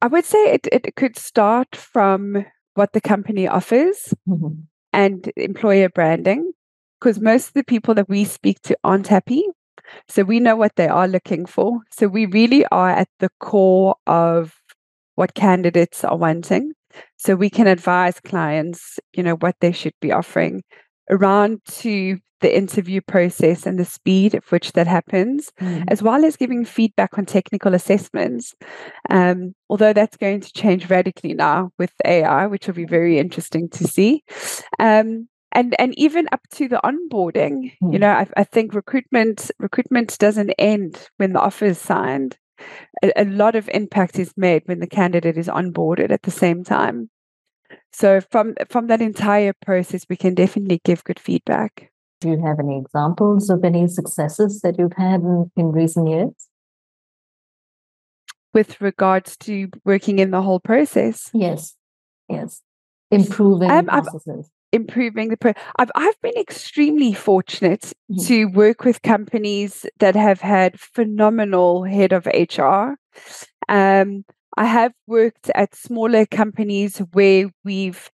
I 0.00 0.06
would 0.06 0.24
say 0.24 0.52
it, 0.52 0.68
it 0.72 0.96
could 0.96 1.16
start 1.16 1.74
from 1.74 2.44
what 2.74 2.92
the 2.92 3.00
company 3.00 3.46
offers 3.48 4.14
mm-hmm. 4.28 4.60
and 4.92 5.32
employer 5.36 5.88
branding, 5.88 6.52
because 7.00 7.20
most 7.20 7.48
of 7.48 7.54
the 7.54 7.64
people 7.64 7.94
that 7.94 8.08
we 8.08 8.24
speak 8.24 8.60
to 8.62 8.76
aren't 8.84 9.08
happy. 9.08 9.44
So 10.08 10.22
we 10.22 10.40
know 10.40 10.56
what 10.56 10.76
they 10.76 10.88
are 10.88 11.06
looking 11.06 11.46
for. 11.46 11.80
So 11.90 12.08
we 12.08 12.26
really 12.26 12.64
are 12.66 12.90
at 12.90 13.08
the 13.20 13.28
core 13.40 13.96
of 14.06 14.54
what 15.14 15.34
candidates 15.34 16.04
are 16.04 16.16
wanting. 16.16 16.72
So 17.16 17.34
we 17.34 17.50
can 17.50 17.66
advise 17.66 18.20
clients, 18.20 18.98
you 19.12 19.22
know, 19.22 19.36
what 19.36 19.56
they 19.60 19.72
should 19.72 19.94
be 20.00 20.12
offering 20.12 20.62
around 21.10 21.60
to 21.66 22.18
the 22.44 22.54
interview 22.54 23.00
process 23.00 23.64
and 23.64 23.78
the 23.78 23.86
speed 23.86 24.34
at 24.34 24.50
which 24.50 24.72
that 24.72 24.86
happens, 24.86 25.50
mm. 25.60 25.82
as 25.88 26.02
well 26.02 26.26
as 26.26 26.36
giving 26.36 26.62
feedback 26.62 27.16
on 27.16 27.24
technical 27.24 27.72
assessments. 27.72 28.54
Um, 29.08 29.54
although 29.70 29.94
that's 29.94 30.18
going 30.18 30.40
to 30.40 30.52
change 30.52 30.90
radically 30.90 31.32
now 31.32 31.70
with 31.78 31.92
AI, 32.04 32.46
which 32.46 32.66
will 32.66 32.74
be 32.74 32.84
very 32.84 33.18
interesting 33.18 33.70
to 33.70 33.84
see. 33.84 34.22
Um, 34.78 35.26
and 35.52 35.74
and 35.78 35.98
even 35.98 36.28
up 36.32 36.42
to 36.50 36.68
the 36.68 36.80
onboarding, 36.84 37.72
mm. 37.82 37.92
you 37.92 37.98
know, 37.98 38.10
I, 38.10 38.26
I 38.36 38.44
think 38.44 38.74
recruitment 38.74 39.50
recruitment 39.58 40.18
doesn't 40.18 40.50
end 40.58 41.08
when 41.16 41.32
the 41.32 41.40
offer 41.40 41.64
is 41.64 41.78
signed. 41.78 42.36
A, 43.02 43.22
a 43.22 43.24
lot 43.24 43.54
of 43.54 43.70
impact 43.72 44.18
is 44.18 44.34
made 44.36 44.62
when 44.66 44.80
the 44.80 44.86
candidate 44.86 45.38
is 45.38 45.48
onboarded 45.48 46.10
at 46.10 46.22
the 46.22 46.30
same 46.30 46.62
time. 46.62 47.08
So 47.92 48.20
from 48.20 48.54
from 48.68 48.88
that 48.88 49.00
entire 49.00 49.52
process, 49.64 50.04
we 50.08 50.16
can 50.16 50.34
definitely 50.34 50.80
give 50.84 51.04
good 51.04 51.18
feedback. 51.18 51.90
Do 52.20 52.30
you 52.30 52.42
have 52.44 52.58
any 52.58 52.78
examples 52.78 53.50
of 53.50 53.64
any 53.64 53.86
successes 53.86 54.60
that 54.62 54.78
you've 54.78 54.94
had 54.96 55.20
in, 55.20 55.50
in 55.56 55.72
recent 55.72 56.08
years? 56.08 56.32
With 58.52 58.80
regards 58.80 59.36
to 59.38 59.68
working 59.84 60.18
in 60.18 60.30
the 60.30 60.42
whole 60.42 60.60
process? 60.60 61.30
Yes, 61.34 61.74
yes. 62.28 62.62
Improving 63.10 63.70
um, 63.70 63.86
processes. 63.86 64.50
improving 64.72 65.28
the 65.28 65.36
pro- 65.36 65.52
I've 65.76 65.90
I've 65.94 66.20
been 66.22 66.36
extremely 66.36 67.12
fortunate 67.12 67.92
mm-hmm. 68.10 68.24
to 68.26 68.46
work 68.46 68.84
with 68.84 69.02
companies 69.02 69.86
that 69.98 70.16
have 70.16 70.40
had 70.40 70.80
phenomenal 70.80 71.84
head 71.84 72.12
of 72.12 72.26
HR. 72.26 72.94
Um, 73.68 74.24
I 74.56 74.66
have 74.66 74.92
worked 75.06 75.50
at 75.54 75.74
smaller 75.74 76.26
companies 76.26 76.98
where 77.12 77.50
we've 77.64 78.10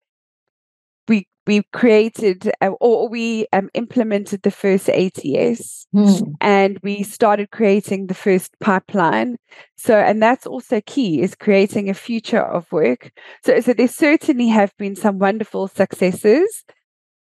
we 1.09 1.26
we 1.47 1.62
created 1.73 2.50
uh, 2.61 2.70
or 2.80 3.09
we 3.09 3.47
um, 3.52 3.68
implemented 3.75 4.42
the 4.42 4.50
first 4.50 4.88
ATS 4.88 5.87
hmm. 5.92 6.32
and 6.40 6.78
we 6.82 7.02
started 7.02 7.50
creating 7.50 8.06
the 8.06 8.14
first 8.14 8.52
pipeline. 8.61 9.37
So, 9.76 9.99
and 9.99 10.23
that's 10.23 10.47
also 10.47 10.80
key 10.87 11.20
is 11.20 11.35
creating 11.35 11.90
a 11.90 11.94
future 11.94 12.42
of 12.42 12.70
work. 12.73 13.11
So, 13.44 13.61
so 13.61 13.73
there 13.73 13.88
certainly 13.88 14.49
have 14.49 14.73
been 14.78 14.97
some 14.97 15.18
wonderful 15.18 15.68
successes. 15.68 16.64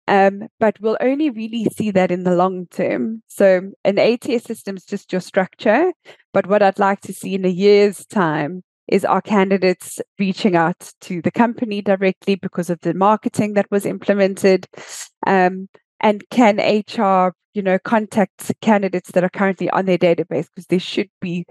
Um, 0.08 0.48
but 0.60 0.76
we'll 0.82 0.98
only 1.02 1.30
really 1.30 1.66
see 1.66 1.92
that 1.92 2.10
in 2.10 2.24
the 2.24 2.36
long 2.36 2.66
term. 2.72 3.22
So, 3.28 3.72
an 3.84 4.00
ATS 4.00 4.44
system 4.44 4.76
is 4.76 4.84
just 4.84 5.12
your 5.12 5.22
structure. 5.22 5.94
But 6.34 6.48
what 6.48 6.64
I'd 6.64 6.80
like 6.80 7.02
to 7.02 7.14
see 7.14 7.36
in 7.36 7.46
a 7.46 7.50
year's 7.50 8.08
time 8.08 8.64
is 8.92 9.06
our 9.06 9.22
candidates 9.22 10.00
reaching 10.18 10.56
out 10.56 10.92
to 11.02 11.22
the 11.22 11.32
company 11.32 11.82
directly 11.82 12.36
because 12.36 12.70
of 12.70 12.80
the 12.82 12.94
marketing 12.94 13.54
that 13.54 13.70
was 13.72 13.86
implemented? 13.86 14.68
Um, 15.26 15.70
and 16.02 16.24
can 16.30 16.58
HR, 16.58 17.36
you 17.54 17.62
know, 17.62 17.78
contact 17.80 18.52
candidates 18.62 19.12
that 19.12 19.24
are 19.24 19.30
currently 19.30 19.70
on 19.70 19.86
their 19.86 19.98
database 19.98 20.48
because 20.54 20.68
there 20.68 20.80
should 20.80 21.10
be 21.22 21.46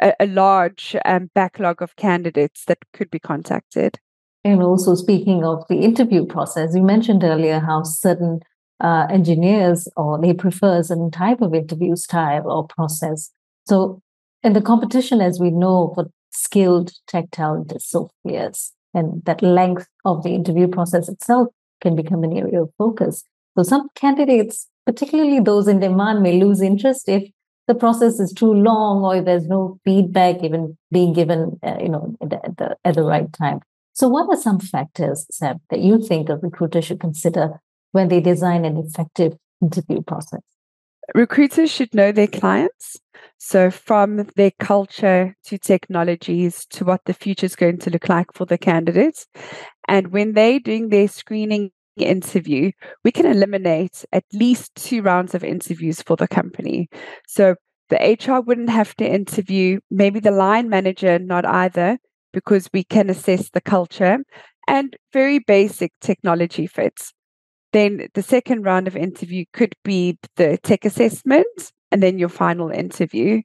a, 0.00 0.14
a 0.20 0.26
large 0.26 0.96
um, 1.04 1.30
backlog 1.34 1.82
of 1.82 1.96
candidates 1.96 2.64
that 2.66 2.78
could 2.92 3.10
be 3.10 3.18
contacted. 3.18 3.98
And 4.44 4.62
also, 4.62 4.94
speaking 4.94 5.44
of 5.44 5.64
the 5.68 5.80
interview 5.80 6.24
process, 6.24 6.74
you 6.74 6.82
mentioned 6.82 7.24
earlier 7.24 7.60
how 7.60 7.82
certain 7.82 8.40
uh, 8.80 9.06
engineers 9.10 9.88
or 9.96 10.20
they 10.20 10.32
prefer 10.32 10.78
a 10.78 10.84
certain 10.84 11.10
type 11.10 11.40
of 11.40 11.54
interview 11.54 11.96
style 11.96 12.50
or 12.50 12.66
process. 12.66 13.30
So, 13.66 14.00
in 14.44 14.52
the 14.52 14.62
competition, 14.62 15.20
as 15.20 15.40
we 15.40 15.50
know, 15.50 15.92
for 15.94 16.10
skilled 16.30 16.92
tech 17.06 17.30
talent 17.30 17.72
is 17.72 17.88
so 17.88 18.10
fierce. 18.22 18.72
And 18.94 19.22
that 19.24 19.42
length 19.42 19.86
of 20.04 20.22
the 20.22 20.30
interview 20.30 20.66
process 20.66 21.08
itself 21.08 21.48
can 21.80 21.94
become 21.94 22.24
an 22.24 22.36
area 22.36 22.62
of 22.62 22.70
focus. 22.78 23.24
So 23.56 23.62
some 23.62 23.88
candidates, 23.94 24.68
particularly 24.86 25.40
those 25.40 25.68
in 25.68 25.80
demand, 25.80 26.22
may 26.22 26.40
lose 26.40 26.60
interest 26.60 27.08
if 27.08 27.28
the 27.66 27.74
process 27.74 28.18
is 28.18 28.32
too 28.32 28.52
long 28.52 29.04
or 29.04 29.16
if 29.16 29.24
there's 29.24 29.46
no 29.46 29.78
feedback 29.84 30.42
even 30.42 30.76
being 30.90 31.12
given, 31.12 31.58
uh, 31.62 31.76
you 31.80 31.88
know, 31.88 32.16
at 32.22 32.56
the, 32.56 32.76
at 32.84 32.94
the, 32.94 33.02
right 33.02 33.30
time. 33.32 33.60
So 33.92 34.08
what 34.08 34.28
are 34.30 34.40
some 34.40 34.58
factors, 34.58 35.26
Seb, 35.30 35.58
that 35.70 35.80
you 35.80 36.02
think 36.02 36.28
a 36.28 36.36
recruiter 36.36 36.80
should 36.80 37.00
consider 37.00 37.60
when 37.92 38.08
they 38.08 38.20
design 38.20 38.64
an 38.64 38.78
effective 38.78 39.36
interview 39.60 40.00
process? 40.02 40.40
Recruiters 41.14 41.70
should 41.70 41.94
know 41.94 42.12
their 42.12 42.26
clients. 42.26 42.96
So, 43.38 43.70
from 43.70 44.28
their 44.36 44.50
culture 44.58 45.34
to 45.44 45.58
technologies 45.58 46.66
to 46.70 46.84
what 46.84 47.04
the 47.04 47.14
future 47.14 47.46
is 47.46 47.56
going 47.56 47.78
to 47.78 47.90
look 47.90 48.08
like 48.08 48.32
for 48.32 48.44
the 48.44 48.58
candidates. 48.58 49.26
And 49.86 50.12
when 50.12 50.32
they're 50.32 50.60
doing 50.60 50.88
their 50.88 51.08
screening 51.08 51.70
interview, 51.96 52.72
we 53.04 53.12
can 53.12 53.26
eliminate 53.26 54.04
at 54.12 54.24
least 54.32 54.74
two 54.74 55.02
rounds 55.02 55.34
of 55.34 55.44
interviews 55.44 56.02
for 56.02 56.16
the 56.16 56.28
company. 56.28 56.88
So, 57.26 57.54
the 57.90 57.96
HR 57.96 58.40
wouldn't 58.40 58.70
have 58.70 58.94
to 58.96 59.08
interview, 59.08 59.80
maybe 59.90 60.20
the 60.20 60.30
line 60.30 60.68
manager, 60.68 61.18
not 61.18 61.46
either, 61.46 61.98
because 62.32 62.68
we 62.72 62.84
can 62.84 63.08
assess 63.08 63.50
the 63.50 63.60
culture 63.60 64.18
and 64.66 64.96
very 65.12 65.38
basic 65.38 65.92
technology 66.00 66.66
fits. 66.66 67.12
Then 67.72 68.08
the 68.14 68.22
second 68.22 68.62
round 68.62 68.86
of 68.86 68.96
interview 68.96 69.44
could 69.52 69.74
be 69.84 70.18
the 70.36 70.58
tech 70.58 70.84
assessment 70.84 71.72
and 71.90 72.02
then 72.02 72.18
your 72.18 72.28
final 72.28 72.70
interview. 72.70 73.42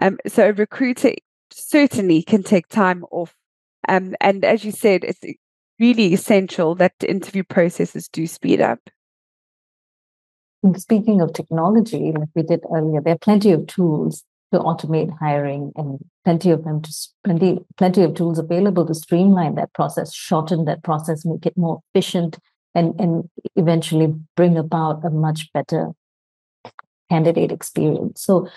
Um, 0.00 0.18
so 0.26 0.48
a 0.48 0.52
recruiter 0.52 1.12
certainly 1.50 2.22
can 2.22 2.42
take 2.42 2.68
time 2.68 3.04
off. 3.10 3.34
Um, 3.88 4.14
and 4.20 4.44
as 4.44 4.64
you 4.64 4.72
said, 4.72 5.04
it's 5.04 5.20
really 5.78 6.12
essential 6.12 6.74
that 6.76 6.94
interview 7.06 7.44
processes 7.44 8.08
do 8.08 8.26
speed 8.26 8.60
up. 8.60 8.80
Speaking 10.76 11.20
of 11.20 11.32
technology, 11.32 12.12
like 12.18 12.28
we 12.34 12.42
did 12.42 12.60
earlier, 12.74 13.00
there 13.00 13.14
are 13.14 13.18
plenty 13.18 13.52
of 13.52 13.66
tools 13.66 14.24
to 14.52 14.58
automate 14.58 15.16
hiring 15.18 15.72
and 15.76 15.98
plenty 16.24 16.50
of 16.50 16.64
them 16.64 16.80
to 16.80 16.92
plenty 17.24 17.58
plenty 17.76 18.02
of 18.02 18.14
tools 18.14 18.38
available 18.38 18.86
to 18.86 18.94
streamline 18.94 19.54
that 19.56 19.72
process, 19.74 20.12
shorten 20.12 20.64
that 20.64 20.82
process, 20.82 21.24
make 21.24 21.46
it 21.46 21.56
more 21.56 21.80
efficient, 21.94 22.38
and, 22.74 22.98
and 23.00 23.28
eventually 23.54 24.12
bring 24.34 24.56
about 24.56 25.04
a 25.04 25.10
much 25.10 25.52
better 25.52 25.90
candidate 27.10 27.52
experience. 27.52 28.22
So, 28.22 28.48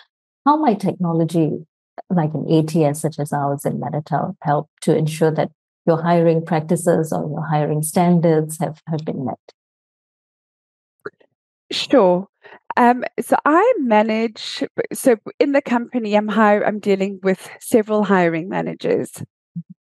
how 0.45 0.57
might 0.57 0.79
technology 0.79 1.65
like 2.09 2.31
an 2.33 2.51
ATS 2.51 3.01
such 3.01 3.19
as 3.19 3.33
ours 3.33 3.65
in 3.65 3.79
Manatal 3.79 4.35
help 4.41 4.69
to 4.81 4.95
ensure 4.95 5.31
that 5.31 5.51
your 5.85 6.01
hiring 6.01 6.45
practices 6.45 7.11
or 7.11 7.29
your 7.29 7.45
hiring 7.45 7.83
standards 7.83 8.57
have, 8.59 8.81
have 8.87 9.03
been 9.05 9.25
met? 9.25 9.39
Sure. 11.71 12.27
Um, 12.77 13.03
so 13.19 13.35
I 13.45 13.73
manage. 13.79 14.63
So 14.93 15.17
in 15.39 15.51
the 15.51 15.61
company, 15.61 16.15
I'm 16.15 16.27
hire. 16.27 16.65
I'm 16.65 16.79
dealing 16.79 17.19
with 17.21 17.49
several 17.59 18.03
hiring 18.03 18.49
managers. 18.49 19.11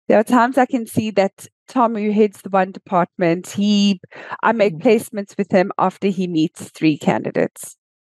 There 0.09 0.19
are 0.19 0.25
times 0.25 0.59
I 0.59 0.67
can 0.67 0.87
see 0.87 1.11
that 1.13 1.47
Tom, 1.67 1.95
who 1.95 2.13
heads 2.13 2.43
the 2.43 2.51
one 2.51 2.73
department, 2.73 3.49
he 3.49 4.01
I 4.43 4.53
make 4.53 4.75
mm. 4.75 4.83
placements 4.83 5.37
with 5.37 5.51
him 5.51 5.73
after 5.79 6.09
he 6.09 6.27
meets 6.27 6.71
three 6.71 6.99
candidates. 6.99 7.77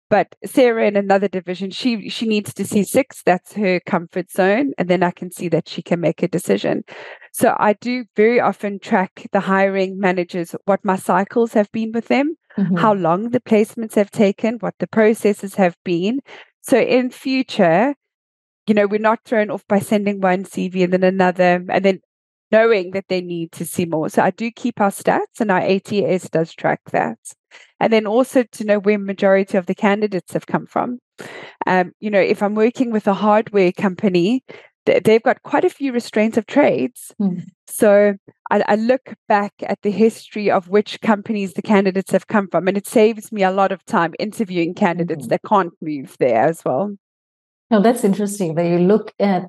But 0.08 0.36
Sarah 0.44 0.86
in 0.86 0.96
another 0.96 1.26
division, 1.26 1.70
she 1.70 2.08
she 2.08 2.26
needs 2.26 2.54
to 2.54 2.64
see 2.64 2.84
six. 2.84 3.22
That's 3.24 3.54
her 3.54 3.80
comfort 3.80 4.30
zone, 4.30 4.72
and 4.78 4.88
then 4.88 5.02
I 5.02 5.10
can 5.10 5.32
see 5.32 5.48
that 5.48 5.68
she 5.68 5.82
can 5.82 6.00
make 6.00 6.22
a 6.22 6.28
decision. 6.28 6.84
So 7.32 7.56
I 7.58 7.72
do 7.74 8.04
very 8.14 8.40
often 8.40 8.78
track 8.78 9.26
the 9.32 9.40
hiring 9.40 9.98
managers, 9.98 10.54
what 10.64 10.84
my 10.84 10.96
cycles 10.96 11.52
have 11.54 11.70
been 11.72 11.90
with 11.92 12.06
them, 12.06 12.36
mm-hmm. 12.56 12.76
how 12.76 12.94
long 12.94 13.30
the 13.30 13.40
placements 13.40 13.94
have 13.94 14.10
taken, 14.10 14.58
what 14.60 14.74
the 14.78 14.86
processes 14.86 15.56
have 15.56 15.76
been. 15.84 16.20
So 16.62 16.78
in 16.78 17.10
future, 17.10 17.94
you 18.66 18.74
know, 18.74 18.86
we're 18.86 19.00
not 19.00 19.24
thrown 19.24 19.50
off 19.50 19.66
by 19.66 19.80
sending 19.80 20.20
one 20.20 20.44
CV 20.44 20.84
and 20.84 20.92
then 20.92 21.04
another, 21.04 21.64
and 21.68 21.84
then 21.84 22.00
knowing 22.52 22.92
that 22.92 23.06
they 23.08 23.20
need 23.20 23.52
to 23.52 23.64
see 23.64 23.86
more. 23.86 24.08
So 24.08 24.22
I 24.22 24.30
do 24.30 24.50
keep 24.50 24.80
our 24.80 24.90
stats, 24.90 25.40
and 25.40 25.50
our 25.50 25.60
ATS 25.60 26.28
does 26.30 26.54
track 26.54 26.80
that. 26.92 27.18
And 27.80 27.92
then 27.92 28.06
also 28.06 28.42
to 28.42 28.64
know 28.64 28.78
where 28.78 28.98
majority 28.98 29.58
of 29.58 29.66
the 29.66 29.74
candidates 29.74 30.32
have 30.32 30.46
come 30.46 30.66
from. 30.66 30.98
Um, 31.66 31.92
you 32.00 32.10
know, 32.10 32.20
if 32.20 32.42
I'm 32.42 32.54
working 32.54 32.90
with 32.90 33.06
a 33.06 33.14
hardware 33.14 33.72
company, 33.72 34.42
they've 34.86 35.22
got 35.22 35.42
quite 35.42 35.64
a 35.64 35.70
few 35.70 35.92
restraints 35.92 36.36
of 36.36 36.46
trades. 36.46 37.12
Mm. 37.20 37.44
So 37.66 38.14
I, 38.50 38.62
I, 38.68 38.76
look 38.76 39.14
back 39.28 39.52
at 39.62 39.82
the 39.82 39.90
history 39.90 40.50
of 40.50 40.68
which 40.68 41.00
companies 41.00 41.54
the 41.54 41.62
candidates 41.62 42.12
have 42.12 42.28
come 42.28 42.48
from, 42.48 42.68
and 42.68 42.76
it 42.76 42.86
saves 42.86 43.32
me 43.32 43.42
a 43.42 43.50
lot 43.50 43.72
of 43.72 43.84
time 43.86 44.14
interviewing 44.18 44.74
candidates 44.74 45.22
mm-hmm. 45.22 45.30
that 45.30 45.42
can't 45.46 45.72
move 45.82 46.16
there 46.20 46.46
as 46.46 46.62
well. 46.64 46.96
Now 47.70 47.80
that's 47.80 48.04
interesting 48.04 48.54
that 48.54 48.66
you 48.66 48.78
look 48.78 49.12
at 49.18 49.48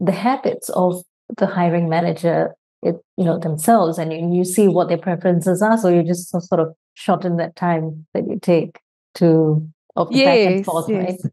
the 0.00 0.12
habits 0.12 0.68
of 0.70 1.02
the 1.36 1.46
hiring 1.46 1.88
manager 1.88 2.54
it, 2.82 2.96
you 3.16 3.24
know, 3.24 3.38
themselves 3.38 3.96
and 3.96 4.12
you, 4.12 4.38
you 4.38 4.44
see 4.44 4.66
what 4.66 4.88
their 4.88 4.98
preferences 4.98 5.62
are. 5.62 5.78
So 5.78 5.88
you 5.88 6.02
just 6.02 6.30
sort 6.30 6.60
of 6.60 6.74
shorten 6.94 7.36
that 7.36 7.56
time 7.56 8.06
that 8.14 8.26
you 8.28 8.38
take 8.40 8.80
to 9.14 9.66
of 9.96 10.10
yes, 10.10 10.26
back 10.26 10.54
and 10.54 10.64
forth, 10.64 10.88
yes. 10.88 11.02
right? 11.22 11.32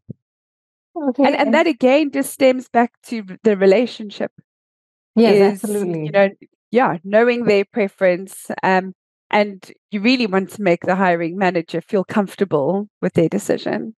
Okay. 1.10 1.24
And, 1.24 1.36
and 1.36 1.54
that 1.54 1.68
again 1.68 2.12
just 2.12 2.34
stems 2.34 2.68
back 2.68 2.94
to 3.04 3.24
the 3.44 3.56
relationship. 3.56 4.32
Yes, 5.16 5.36
is, 5.36 5.64
absolutely. 5.64 6.06
You 6.06 6.12
know, 6.12 6.30
yeah, 6.72 6.98
knowing 7.04 7.46
their 7.46 7.66
preference. 7.66 8.52
Um, 8.64 8.94
and 9.32 9.72
you 9.92 10.02
really 10.02 10.28
want 10.28 10.52
to 10.52 10.62
make 10.62 10.82
the 10.82 10.96
hiring 10.96 11.38
manager 11.38 11.82
feel 11.82 12.04
comfortable 12.04 12.90
with 13.02 13.14
their 13.14 13.30
decision. 13.30 13.96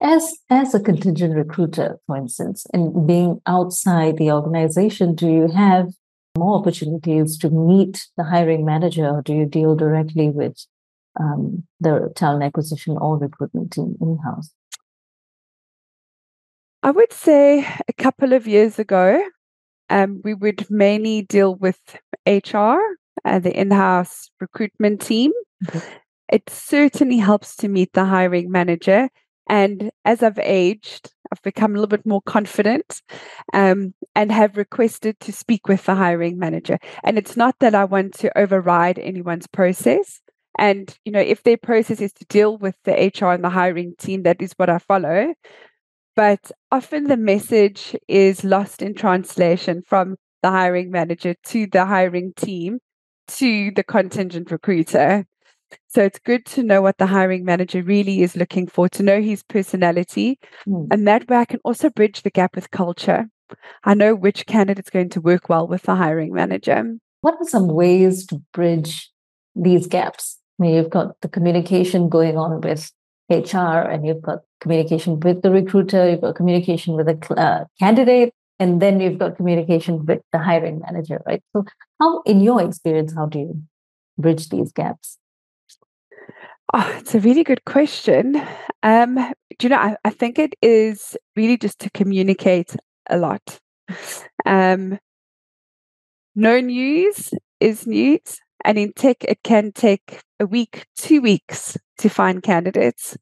As 0.00 0.32
as 0.48 0.74
a 0.74 0.80
contingent 0.80 1.34
recruiter, 1.34 1.98
for 2.06 2.16
instance, 2.16 2.64
and 2.72 3.06
being 3.06 3.40
outside 3.46 4.16
the 4.16 4.30
organization, 4.30 5.16
do 5.16 5.28
you 5.28 5.48
have 5.48 5.88
more 6.36 6.58
opportunities 6.58 7.36
to 7.38 7.50
meet 7.50 8.06
the 8.16 8.22
hiring 8.22 8.64
manager, 8.64 9.08
or 9.08 9.22
do 9.22 9.34
you 9.34 9.44
deal 9.44 9.74
directly 9.74 10.30
with 10.30 10.64
um, 11.18 11.64
the 11.80 12.12
talent 12.16 12.44
acquisition 12.44 12.96
or 12.98 13.18
recruitment 13.18 13.72
team 13.72 13.96
in 14.00 14.18
house? 14.24 14.50
I 16.82 16.90
would 16.90 17.12
say 17.12 17.66
a 17.88 17.92
couple 17.92 18.32
of 18.32 18.46
years 18.46 18.78
ago, 18.78 19.22
um, 19.90 20.20
we 20.22 20.34
would 20.34 20.70
mainly 20.70 21.22
deal 21.22 21.54
with 21.54 21.78
HR, 22.26 22.78
uh, 23.24 23.38
the 23.38 23.52
in 23.52 23.70
house 23.70 24.30
recruitment 24.40 25.00
team. 25.00 25.32
It 26.30 26.48
certainly 26.48 27.16
helps 27.18 27.56
to 27.56 27.68
meet 27.68 27.92
the 27.94 28.04
hiring 28.04 28.50
manager. 28.50 29.08
And 29.48 29.90
as 30.04 30.22
I've 30.22 30.38
aged, 30.38 31.10
I've 31.32 31.42
become 31.42 31.72
a 31.72 31.74
little 31.74 31.88
bit 31.88 32.06
more 32.06 32.22
confident 32.22 33.02
um, 33.52 33.94
and 34.14 34.30
have 34.30 34.56
requested 34.56 35.18
to 35.20 35.32
speak 35.32 35.68
with 35.68 35.86
the 35.86 35.94
hiring 35.94 36.38
manager. 36.38 36.78
And 37.02 37.18
it's 37.18 37.36
not 37.36 37.56
that 37.60 37.74
I 37.74 37.84
want 37.84 38.14
to 38.14 38.38
override 38.38 38.98
anyone's 38.98 39.46
process. 39.46 40.20
And, 40.58 40.94
you 41.04 41.12
know, 41.12 41.20
if 41.20 41.44
their 41.44 41.56
process 41.56 42.00
is 42.00 42.12
to 42.14 42.24
deal 42.26 42.58
with 42.58 42.74
the 42.84 42.92
HR 42.92 43.32
and 43.32 43.44
the 43.44 43.50
hiring 43.50 43.94
team, 43.98 44.24
that 44.24 44.42
is 44.42 44.52
what 44.56 44.68
I 44.68 44.78
follow 44.78 45.34
but 46.18 46.50
often 46.72 47.04
the 47.04 47.16
message 47.16 47.94
is 48.08 48.42
lost 48.42 48.82
in 48.82 48.92
translation 48.92 49.82
from 49.86 50.16
the 50.42 50.50
hiring 50.50 50.90
manager 50.90 51.36
to 51.46 51.68
the 51.68 51.84
hiring 51.84 52.32
team 52.34 52.80
to 53.28 53.70
the 53.70 53.84
contingent 53.84 54.50
recruiter. 54.50 55.24
So 55.86 56.02
it's 56.02 56.18
good 56.18 56.44
to 56.46 56.64
know 56.64 56.82
what 56.82 56.98
the 56.98 57.06
hiring 57.06 57.44
manager 57.44 57.84
really 57.84 58.22
is 58.22 58.34
looking 58.34 58.66
for, 58.66 58.88
to 58.88 59.02
know 59.04 59.22
his 59.22 59.44
personality. 59.44 60.40
Mm. 60.66 60.88
And 60.90 61.06
that 61.06 61.28
way 61.28 61.36
I 61.36 61.44
can 61.44 61.60
also 61.62 61.88
bridge 61.88 62.22
the 62.22 62.30
gap 62.30 62.56
with 62.56 62.72
culture. 62.72 63.28
I 63.84 63.94
know 63.94 64.16
which 64.16 64.46
candidate's 64.46 64.90
going 64.90 65.10
to 65.10 65.20
work 65.20 65.48
well 65.48 65.68
with 65.68 65.82
the 65.82 65.94
hiring 65.94 66.32
manager. 66.32 66.82
What 67.20 67.34
are 67.34 67.48
some 67.48 67.68
ways 67.68 68.26
to 68.26 68.42
bridge 68.52 69.08
these 69.54 69.86
gaps? 69.86 70.38
I 70.58 70.62
mean, 70.62 70.74
you've 70.74 70.90
got 70.90 71.20
the 71.20 71.28
communication 71.28 72.08
going 72.08 72.36
on 72.36 72.60
with 72.60 72.90
HR 73.30 73.78
and 73.78 74.06
you've 74.06 74.22
got 74.22 74.40
communication 74.60 75.20
with 75.20 75.42
the 75.42 75.50
recruiter, 75.50 76.10
you've 76.10 76.20
got 76.20 76.34
communication 76.34 76.94
with 76.94 77.08
a 77.08 77.40
uh, 77.40 77.64
candidate, 77.78 78.32
and 78.58 78.82
then 78.82 79.00
you've 79.00 79.18
got 79.18 79.36
communication 79.36 80.04
with 80.04 80.20
the 80.32 80.38
hiring 80.38 80.80
manager, 80.80 81.20
right? 81.26 81.42
So, 81.52 81.64
how, 82.00 82.22
in 82.22 82.40
your 82.40 82.62
experience, 82.62 83.14
how 83.14 83.26
do 83.26 83.38
you 83.38 83.62
bridge 84.16 84.48
these 84.48 84.72
gaps? 84.72 85.18
Oh, 86.74 86.96
it's 86.98 87.14
a 87.14 87.20
really 87.20 87.44
good 87.44 87.64
question. 87.64 88.42
Um, 88.82 89.14
do 89.58 89.66
you 89.66 89.68
know, 89.68 89.76
I, 89.76 89.96
I 90.04 90.10
think 90.10 90.38
it 90.38 90.54
is 90.60 91.16
really 91.36 91.56
just 91.56 91.78
to 91.80 91.90
communicate 91.90 92.76
a 93.08 93.18
lot. 93.18 93.58
Um, 94.46 94.98
no 96.34 96.60
news 96.60 97.34
is 97.60 97.86
news. 97.86 98.38
And 98.64 98.78
in 98.78 98.92
tech, 98.92 99.24
it 99.24 99.42
can 99.42 99.72
take 99.72 100.20
a 100.40 100.46
week, 100.46 100.86
two 100.96 101.20
weeks 101.20 101.76
to 101.98 102.08
find 102.08 102.42
candidates. 102.42 103.16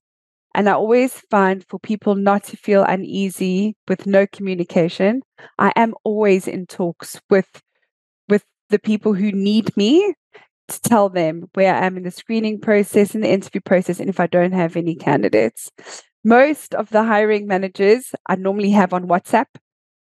And 0.54 0.68
I 0.68 0.72
always 0.72 1.20
find 1.30 1.64
for 1.68 1.78
people 1.78 2.14
not 2.14 2.44
to 2.44 2.56
feel 2.56 2.82
uneasy 2.82 3.76
with 3.88 4.06
no 4.06 4.26
communication, 4.26 5.22
I 5.58 5.72
am 5.76 5.94
always 6.02 6.48
in 6.48 6.66
talks 6.66 7.20
with 7.28 7.62
with 8.28 8.44
the 8.70 8.78
people 8.78 9.12
who 9.12 9.32
need 9.32 9.76
me 9.76 10.14
to 10.68 10.80
tell 10.80 11.08
them 11.08 11.44
where 11.54 11.74
I 11.74 11.86
am 11.86 11.96
in 11.96 12.02
the 12.02 12.10
screening 12.10 12.60
process 12.60 13.14
and 13.14 13.22
the 13.22 13.30
interview 13.30 13.60
process 13.60 14.00
and 14.00 14.08
if 14.08 14.18
I 14.18 14.26
don't 14.26 14.52
have 14.52 14.76
any 14.76 14.94
candidates. 14.94 15.70
Most 16.24 16.74
of 16.74 16.88
the 16.90 17.04
hiring 17.04 17.46
managers 17.46 18.14
I 18.26 18.36
normally 18.36 18.70
have 18.70 18.92
on 18.92 19.06
WhatsApp. 19.06 19.46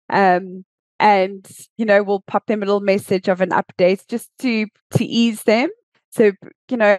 Um, 0.10 0.64
and 1.00 1.48
you 1.78 1.86
know, 1.86 2.04
we'll 2.04 2.24
pop 2.28 2.46
them 2.48 2.64
a 2.64 2.66
little 2.66 2.82
message 2.82 3.28
of 3.28 3.42
an 3.42 3.50
update 3.50 4.08
just 4.08 4.30
to 4.40 4.68
to 4.96 5.06
ease 5.06 5.44
them 5.44 5.70
so, 6.16 6.32
you 6.72 6.78
know, 6.78 6.98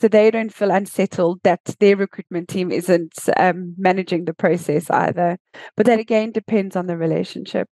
so 0.00 0.08
they 0.08 0.28
don't 0.32 0.52
feel 0.52 0.72
unsettled 0.72 1.38
that 1.44 1.60
their 1.78 1.94
recruitment 1.94 2.48
team 2.48 2.72
isn't 2.72 3.14
um, 3.36 3.76
managing 3.78 4.24
the 4.24 4.34
process 4.34 4.90
either. 4.90 5.38
But 5.76 5.86
that 5.86 6.00
again 6.00 6.32
depends 6.32 6.74
on 6.74 6.88
the 6.88 6.96
relationship. 6.96 7.68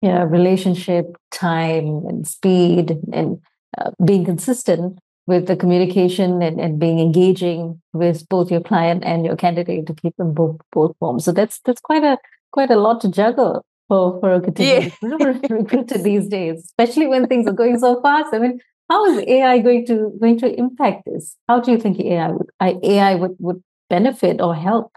Yeah, 0.00 0.22
relationship, 0.22 1.04
time, 1.30 2.06
and 2.08 2.26
speed, 2.26 2.96
and 3.12 3.38
uh, 3.76 3.90
being 4.02 4.24
consistent 4.24 4.98
with 5.26 5.46
the 5.46 5.56
communication 5.56 6.40
and, 6.40 6.58
and 6.58 6.78
being 6.78 7.00
engaging 7.00 7.78
with 7.92 8.26
both 8.30 8.50
your 8.50 8.62
client 8.62 9.04
and 9.04 9.26
your 9.26 9.36
candidate 9.36 9.86
to 9.88 9.94
keep 9.94 10.16
them 10.16 10.32
both 10.32 10.56
both 10.72 10.96
warm. 11.00 11.20
So 11.20 11.32
that's 11.32 11.60
that's 11.66 11.82
quite 11.82 12.04
a 12.04 12.16
quite 12.50 12.70
a 12.70 12.76
lot 12.76 13.02
to 13.02 13.10
juggle 13.10 13.62
for 13.88 14.20
for 14.20 14.34
a 14.34 14.40
contingent 14.40 14.94
yeah. 15.02 15.32
recruiter 15.50 15.98
these 15.98 16.28
days, 16.28 16.64
especially 16.64 17.06
when 17.06 17.26
things 17.26 17.46
are 17.46 17.52
going 17.52 17.78
so 17.78 18.00
fast. 18.02 18.32
I 18.32 18.38
mean, 18.38 18.60
how 18.88 19.04
is 19.06 19.24
AI 19.26 19.58
going 19.58 19.86
to 19.86 20.12
going 20.20 20.38
to 20.40 20.58
impact 20.58 21.04
this? 21.06 21.36
How 21.48 21.60
do 21.60 21.72
you 21.72 21.78
think 21.78 21.98
AI 22.00 22.30
would 22.30 22.50
AI 22.60 23.14
would, 23.14 23.36
would 23.38 23.62
benefit 23.90 24.40
or 24.40 24.54
help 24.54 24.92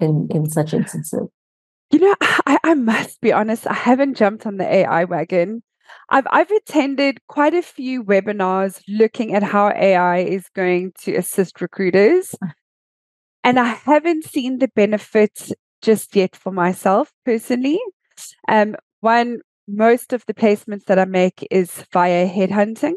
in 0.00 0.28
in 0.30 0.48
such 0.48 0.74
instances? 0.74 1.28
You 1.90 1.98
know, 1.98 2.14
I, 2.20 2.58
I 2.62 2.74
must 2.74 3.20
be 3.20 3.32
honest, 3.32 3.66
I 3.66 3.74
haven't 3.74 4.16
jumped 4.16 4.46
on 4.46 4.58
the 4.58 4.72
AI 4.72 5.04
wagon. 5.04 5.62
I've 6.08 6.26
I've 6.30 6.50
attended 6.50 7.18
quite 7.28 7.54
a 7.54 7.62
few 7.62 8.04
webinars 8.04 8.82
looking 8.88 9.34
at 9.34 9.42
how 9.42 9.68
AI 9.68 10.18
is 10.18 10.48
going 10.54 10.92
to 11.00 11.14
assist 11.16 11.60
recruiters. 11.60 12.34
Uh. 12.42 12.48
And 13.44 13.58
I 13.58 13.64
haven't 13.64 14.24
seen 14.24 14.58
the 14.58 14.68
benefits 14.68 15.52
just 15.82 16.14
yet 16.14 16.36
for 16.36 16.52
myself 16.52 17.12
personally. 17.24 17.80
Um, 18.48 18.76
one 19.00 19.40
most 19.68 20.12
of 20.12 20.24
the 20.26 20.34
placements 20.34 20.84
that 20.84 20.98
I 20.98 21.04
make 21.04 21.46
is 21.50 21.84
via 21.92 22.28
headhunting. 22.28 22.94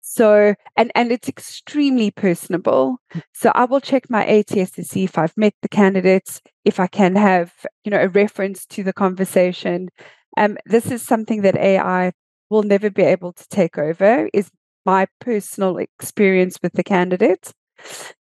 So, 0.00 0.54
and, 0.76 0.90
and 0.94 1.12
it's 1.12 1.28
extremely 1.28 2.10
personable. 2.10 2.96
Mm. 3.12 3.22
So 3.34 3.52
I 3.54 3.66
will 3.66 3.80
check 3.80 4.08
my 4.08 4.24
ATS 4.26 4.70
to 4.72 4.84
see 4.84 5.04
if 5.04 5.18
I've 5.18 5.36
met 5.36 5.52
the 5.60 5.68
candidates, 5.68 6.40
if 6.64 6.80
I 6.80 6.86
can 6.86 7.14
have, 7.16 7.52
you 7.84 7.90
know, 7.90 8.00
a 8.00 8.08
reference 8.08 8.64
to 8.66 8.82
the 8.82 8.94
conversation. 8.94 9.90
Um, 10.38 10.56
this 10.64 10.90
is 10.90 11.02
something 11.02 11.42
that 11.42 11.56
AI 11.56 12.12
will 12.48 12.62
never 12.62 12.90
be 12.90 13.02
able 13.02 13.34
to 13.34 13.48
take 13.48 13.76
over, 13.76 14.30
is 14.32 14.50
my 14.86 15.06
personal 15.20 15.76
experience 15.76 16.58
with 16.62 16.72
the 16.72 16.84
candidates. 16.84 17.52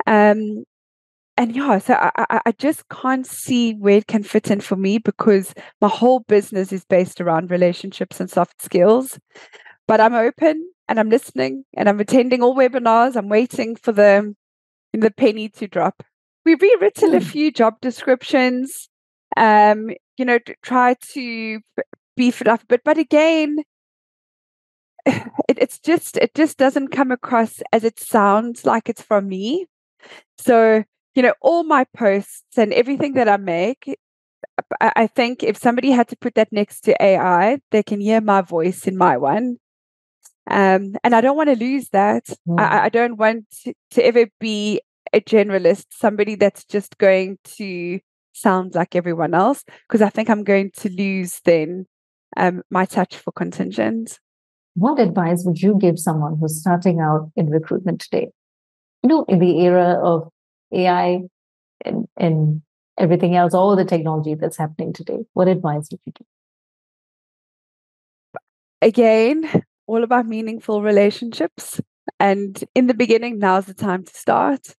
Um, 0.07 0.65
and 1.39 1.55
yeah, 1.55 1.79
so 1.79 1.95
I, 1.95 2.41
I 2.47 2.53
just 2.59 2.89
can't 2.89 3.25
see 3.25 3.73
where 3.75 3.99
it 3.99 4.09
can 4.09 4.25
fit 4.25 4.51
in 4.51 4.61
for 4.61 4.75
me 4.75 4.99
because 4.99 5.55
my 5.81 5.87
whole 5.87 6.21
business 6.27 6.73
is 6.73 6.85
based 6.85 7.21
around 7.21 7.53
relationships 7.53 8.19
and 8.19 8.29
soft 8.29 8.61
skills. 8.61 9.21
But 9.87 10.01
I'm 10.01 10.15
open 10.15 10.69
and 10.89 10.99
I'm 10.99 11.09
listening 11.09 11.63
and 11.77 11.89
I'm 11.89 12.01
attending 12.01 12.43
all 12.43 12.57
webinars. 12.57 13.15
I'm 13.15 13.29
waiting 13.29 13.77
for 13.77 13.93
the 13.93 14.35
the 14.93 15.13
penny 15.13 15.49
to 15.51 15.69
drop. 15.69 16.03
We've 16.45 16.61
rewritten 16.61 17.13
mm. 17.13 17.19
a 17.19 17.21
hmm. 17.21 17.31
few 17.31 17.53
job 17.53 17.75
descriptions. 17.81 18.89
Um, 19.37 19.91
you 20.17 20.25
know, 20.25 20.41
to 20.41 20.57
try 20.63 20.97
to 21.13 21.61
beef 22.17 22.41
it 22.41 22.49
up 22.49 22.65
a 22.65 22.67
bit, 22.67 22.81
but 22.85 22.99
again, 22.99 23.59
it, 25.07 25.23
it's 25.57 25.79
just 25.79 26.17
it 26.17 26.35
just 26.35 26.59
doesn't 26.59 26.89
come 26.89 27.13
across 27.13 27.63
as 27.73 27.85
it 27.85 28.01
sounds 28.01 28.67
like 28.67 28.89
it's 28.89 29.03
from 29.03 29.29
me. 29.29 29.67
So 30.37 30.83
you 31.15 31.23
know, 31.23 31.35
all 31.41 31.65
my 31.65 31.85
posts 31.97 32.57
and 32.57 32.73
everything 32.73 33.15
that 33.15 33.29
I 33.29 33.37
make, 33.37 33.97
I 34.81 35.07
think 35.07 35.43
if 35.43 35.57
somebody 35.57 35.91
had 35.91 36.09
to 36.09 36.17
put 36.17 36.35
that 36.35 36.53
next 36.53 36.83
to 36.83 37.03
AI, 37.03 37.59
they 37.71 37.83
can 37.83 38.01
hear 38.01 38.21
my 38.21 38.41
voice 38.41 38.87
in 38.87 38.97
my 38.97 39.17
one. 39.17 39.57
Um, 40.51 40.97
and 41.05 41.15
I 41.15 41.21
don't 41.21 41.37
want 41.37 41.51
to 41.51 41.57
lose 41.57 41.91
that. 41.91 42.29
Mm. 42.49 42.61
I, 42.61 42.85
I, 42.85 42.89
don't 42.89 43.17
want 43.17 43.45
to, 43.65 43.75
to 43.93 44.05
ever 44.05 44.27
be 44.41 44.81
a 45.13 45.21
generalist, 45.21 45.87
somebody 45.91 46.37
that's 46.37 46.65
just 46.65 46.97
going 46.99 47.39
to 47.57 48.01
sound 48.33 48.75
like 48.75 48.97
everyone 48.97 49.35
else, 49.35 49.65
because 49.87 50.01
I 50.01 50.09
think 50.09 50.31
I'm 50.31 50.45
going 50.45 50.71
to 50.79 50.89
lose 50.89 51.41
then 51.45 51.87
um, 52.37 52.63
my 52.71 52.87
touch 52.87 53.17
for 53.17 53.33
contingent. 53.33 54.19
What 54.75 55.01
advice 55.01 55.43
would 55.45 55.61
you 55.61 55.77
give 55.79 55.99
someone 55.99 56.39
who's 56.41 56.61
starting 56.61 57.01
out 57.01 57.31
in 57.37 57.51
recruitment 57.51 58.01
today? 58.01 58.31
You 59.03 59.09
know, 59.09 59.25
in 59.29 59.41
the 59.41 59.61
era 59.61 59.99
of 60.03 60.31
AI 60.73 61.23
and, 61.85 62.09
and 62.17 62.63
everything 62.99 63.37
else, 63.37 63.55
all 63.55 63.77
the 63.77 63.85
technology 63.85 64.35
that's 64.35 64.57
happening 64.57 64.93
today, 64.93 65.25
what 65.35 65.49
advice 65.49 65.89
would 65.91 66.01
you 66.05 66.13
give? 66.19 66.27
Again, 68.81 69.65
all 69.87 70.05
about 70.05 70.27
meaningful 70.27 70.83
relationships. 70.83 71.81
And 72.21 72.63
in 72.75 72.87
the 72.87 72.95
beginning, 72.95 73.39
now's 73.39 73.67
the 73.67 73.75
time 73.75 74.05
to 74.05 74.15
start. 74.15 74.75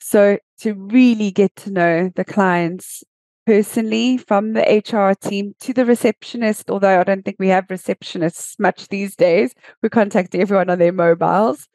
So, 0.00 0.38
to 0.60 0.74
really 0.74 1.30
get 1.30 1.54
to 1.56 1.70
know 1.70 2.10
the 2.14 2.24
clients 2.24 3.02
personally 3.46 4.16
from 4.16 4.52
the 4.52 4.62
HR 4.62 5.14
team 5.14 5.54
to 5.60 5.72
the 5.72 5.84
receptionist, 5.84 6.70
although 6.70 7.00
I 7.00 7.04
don't 7.04 7.24
think 7.24 7.36
we 7.38 7.48
have 7.48 7.66
receptionists 7.66 8.58
much 8.58 8.88
these 8.88 9.16
days, 9.16 9.54
we 9.82 9.88
contact 9.88 10.34
everyone 10.34 10.70
on 10.70 10.78
their 10.78 10.92
mobiles, 10.92 11.68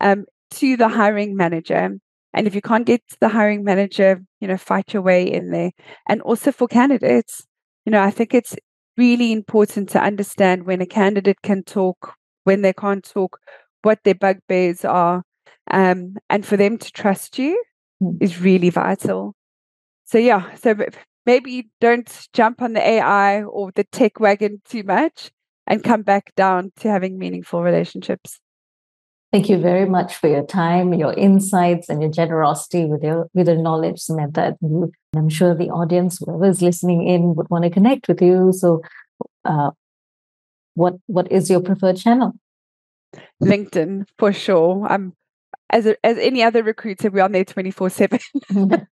um, 0.00 0.24
to 0.52 0.76
the 0.76 0.88
hiring 0.88 1.36
manager. 1.36 1.98
And 2.36 2.46
if 2.46 2.54
you 2.54 2.60
can't 2.60 2.84
get 2.84 3.00
to 3.08 3.16
the 3.18 3.30
hiring 3.30 3.64
manager, 3.64 4.22
you 4.40 4.46
know, 4.46 4.58
fight 4.58 4.92
your 4.92 5.02
way 5.02 5.24
in 5.24 5.50
there. 5.50 5.72
And 6.06 6.20
also 6.20 6.52
for 6.52 6.68
candidates, 6.68 7.46
you 7.86 7.90
know, 7.90 8.02
I 8.02 8.10
think 8.10 8.34
it's 8.34 8.54
really 8.98 9.32
important 9.32 9.88
to 9.90 10.02
understand 10.02 10.66
when 10.66 10.82
a 10.82 10.86
candidate 10.86 11.40
can 11.42 11.64
talk, 11.64 12.14
when 12.44 12.60
they 12.60 12.74
can't 12.74 13.02
talk, 13.02 13.38
what 13.82 14.00
their 14.04 14.14
bugbears 14.14 14.84
are. 14.84 15.22
Um, 15.70 16.16
and 16.28 16.44
for 16.44 16.58
them 16.58 16.76
to 16.76 16.92
trust 16.92 17.38
you 17.38 17.60
mm. 18.02 18.18
is 18.20 18.38
really 18.38 18.68
vital. 18.68 19.34
So, 20.04 20.18
yeah, 20.18 20.54
so 20.56 20.76
maybe 21.24 21.70
don't 21.80 22.28
jump 22.34 22.60
on 22.60 22.74
the 22.74 22.86
AI 22.86 23.44
or 23.44 23.72
the 23.74 23.84
tech 23.84 24.20
wagon 24.20 24.60
too 24.68 24.82
much 24.82 25.30
and 25.66 25.82
come 25.82 26.02
back 26.02 26.34
down 26.36 26.70
to 26.80 26.90
having 26.90 27.18
meaningful 27.18 27.62
relationships. 27.62 28.40
Thank 29.32 29.48
you 29.48 29.58
very 29.58 29.86
much 29.86 30.14
for 30.16 30.28
your 30.28 30.44
time, 30.46 30.94
your 30.94 31.12
insights, 31.12 31.88
and 31.88 32.00
your 32.00 32.10
generosity 32.10 32.84
with 32.84 33.02
your 33.02 33.28
with 33.34 33.48
your 33.48 33.58
knowledge, 33.58 33.98
Samantha. 34.00 34.56
I'm 35.14 35.28
sure 35.28 35.54
the 35.54 35.70
audience, 35.70 36.18
whoever 36.18 36.46
is 36.46 36.62
listening 36.62 37.06
in, 37.06 37.34
would 37.34 37.50
want 37.50 37.64
to 37.64 37.70
connect 37.70 38.08
with 38.08 38.22
you. 38.22 38.52
So, 38.52 38.82
uh, 39.44 39.72
what 40.74 40.94
what 41.06 41.30
is 41.30 41.50
your 41.50 41.60
preferred 41.60 41.96
channel? 41.96 42.32
LinkedIn 43.42 44.06
for 44.18 44.32
sure. 44.32 44.86
I'm 44.88 45.12
as 45.70 45.86
a, 45.86 45.96
as 46.06 46.18
any 46.18 46.42
other 46.42 46.62
recruiter, 46.62 47.10
we're 47.10 47.24
on 47.24 47.32
there 47.32 47.44
twenty 47.44 47.70
four 47.72 47.90
seven. 47.90 48.20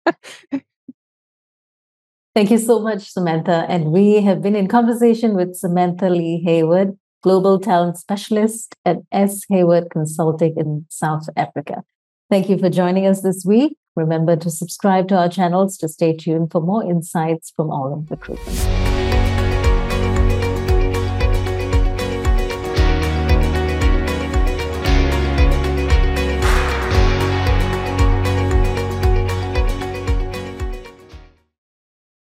Thank 2.35 2.51
you 2.51 2.59
so 2.59 2.81
much, 2.81 3.13
Samantha. 3.13 3.65
And 3.69 3.93
we 3.93 4.21
have 4.23 4.43
been 4.43 4.57
in 4.57 4.67
conversation 4.67 5.37
with 5.37 5.55
Samantha-Leigh 5.55 6.43
Hayward, 6.45 6.99
Global 7.25 7.59
Talent 7.59 7.97
Specialist 7.97 8.77
at 8.85 8.99
S. 9.11 9.47
Hayward 9.49 9.89
Consulting 9.91 10.53
in 10.59 10.85
South 10.91 11.27
Africa. 11.39 11.83
Thank 12.29 12.51
you 12.51 12.59
for 12.59 12.69
joining 12.69 13.07
us 13.07 13.23
this 13.23 13.47
week. 13.47 13.79
Remember 13.97 14.37
to 14.37 14.51
subscribe 14.51 15.09
to 15.09 15.17
our 15.17 15.31
channels 15.31 15.79
to 15.79 15.89
stay 15.89 16.15
tuned 16.15 16.53
for 16.53 16.61
more 16.61 16.85
insights 16.85 17.51
from 17.57 17.71
All 17.71 17.95
in 17.95 18.05
Recruitment. 18.11 18.94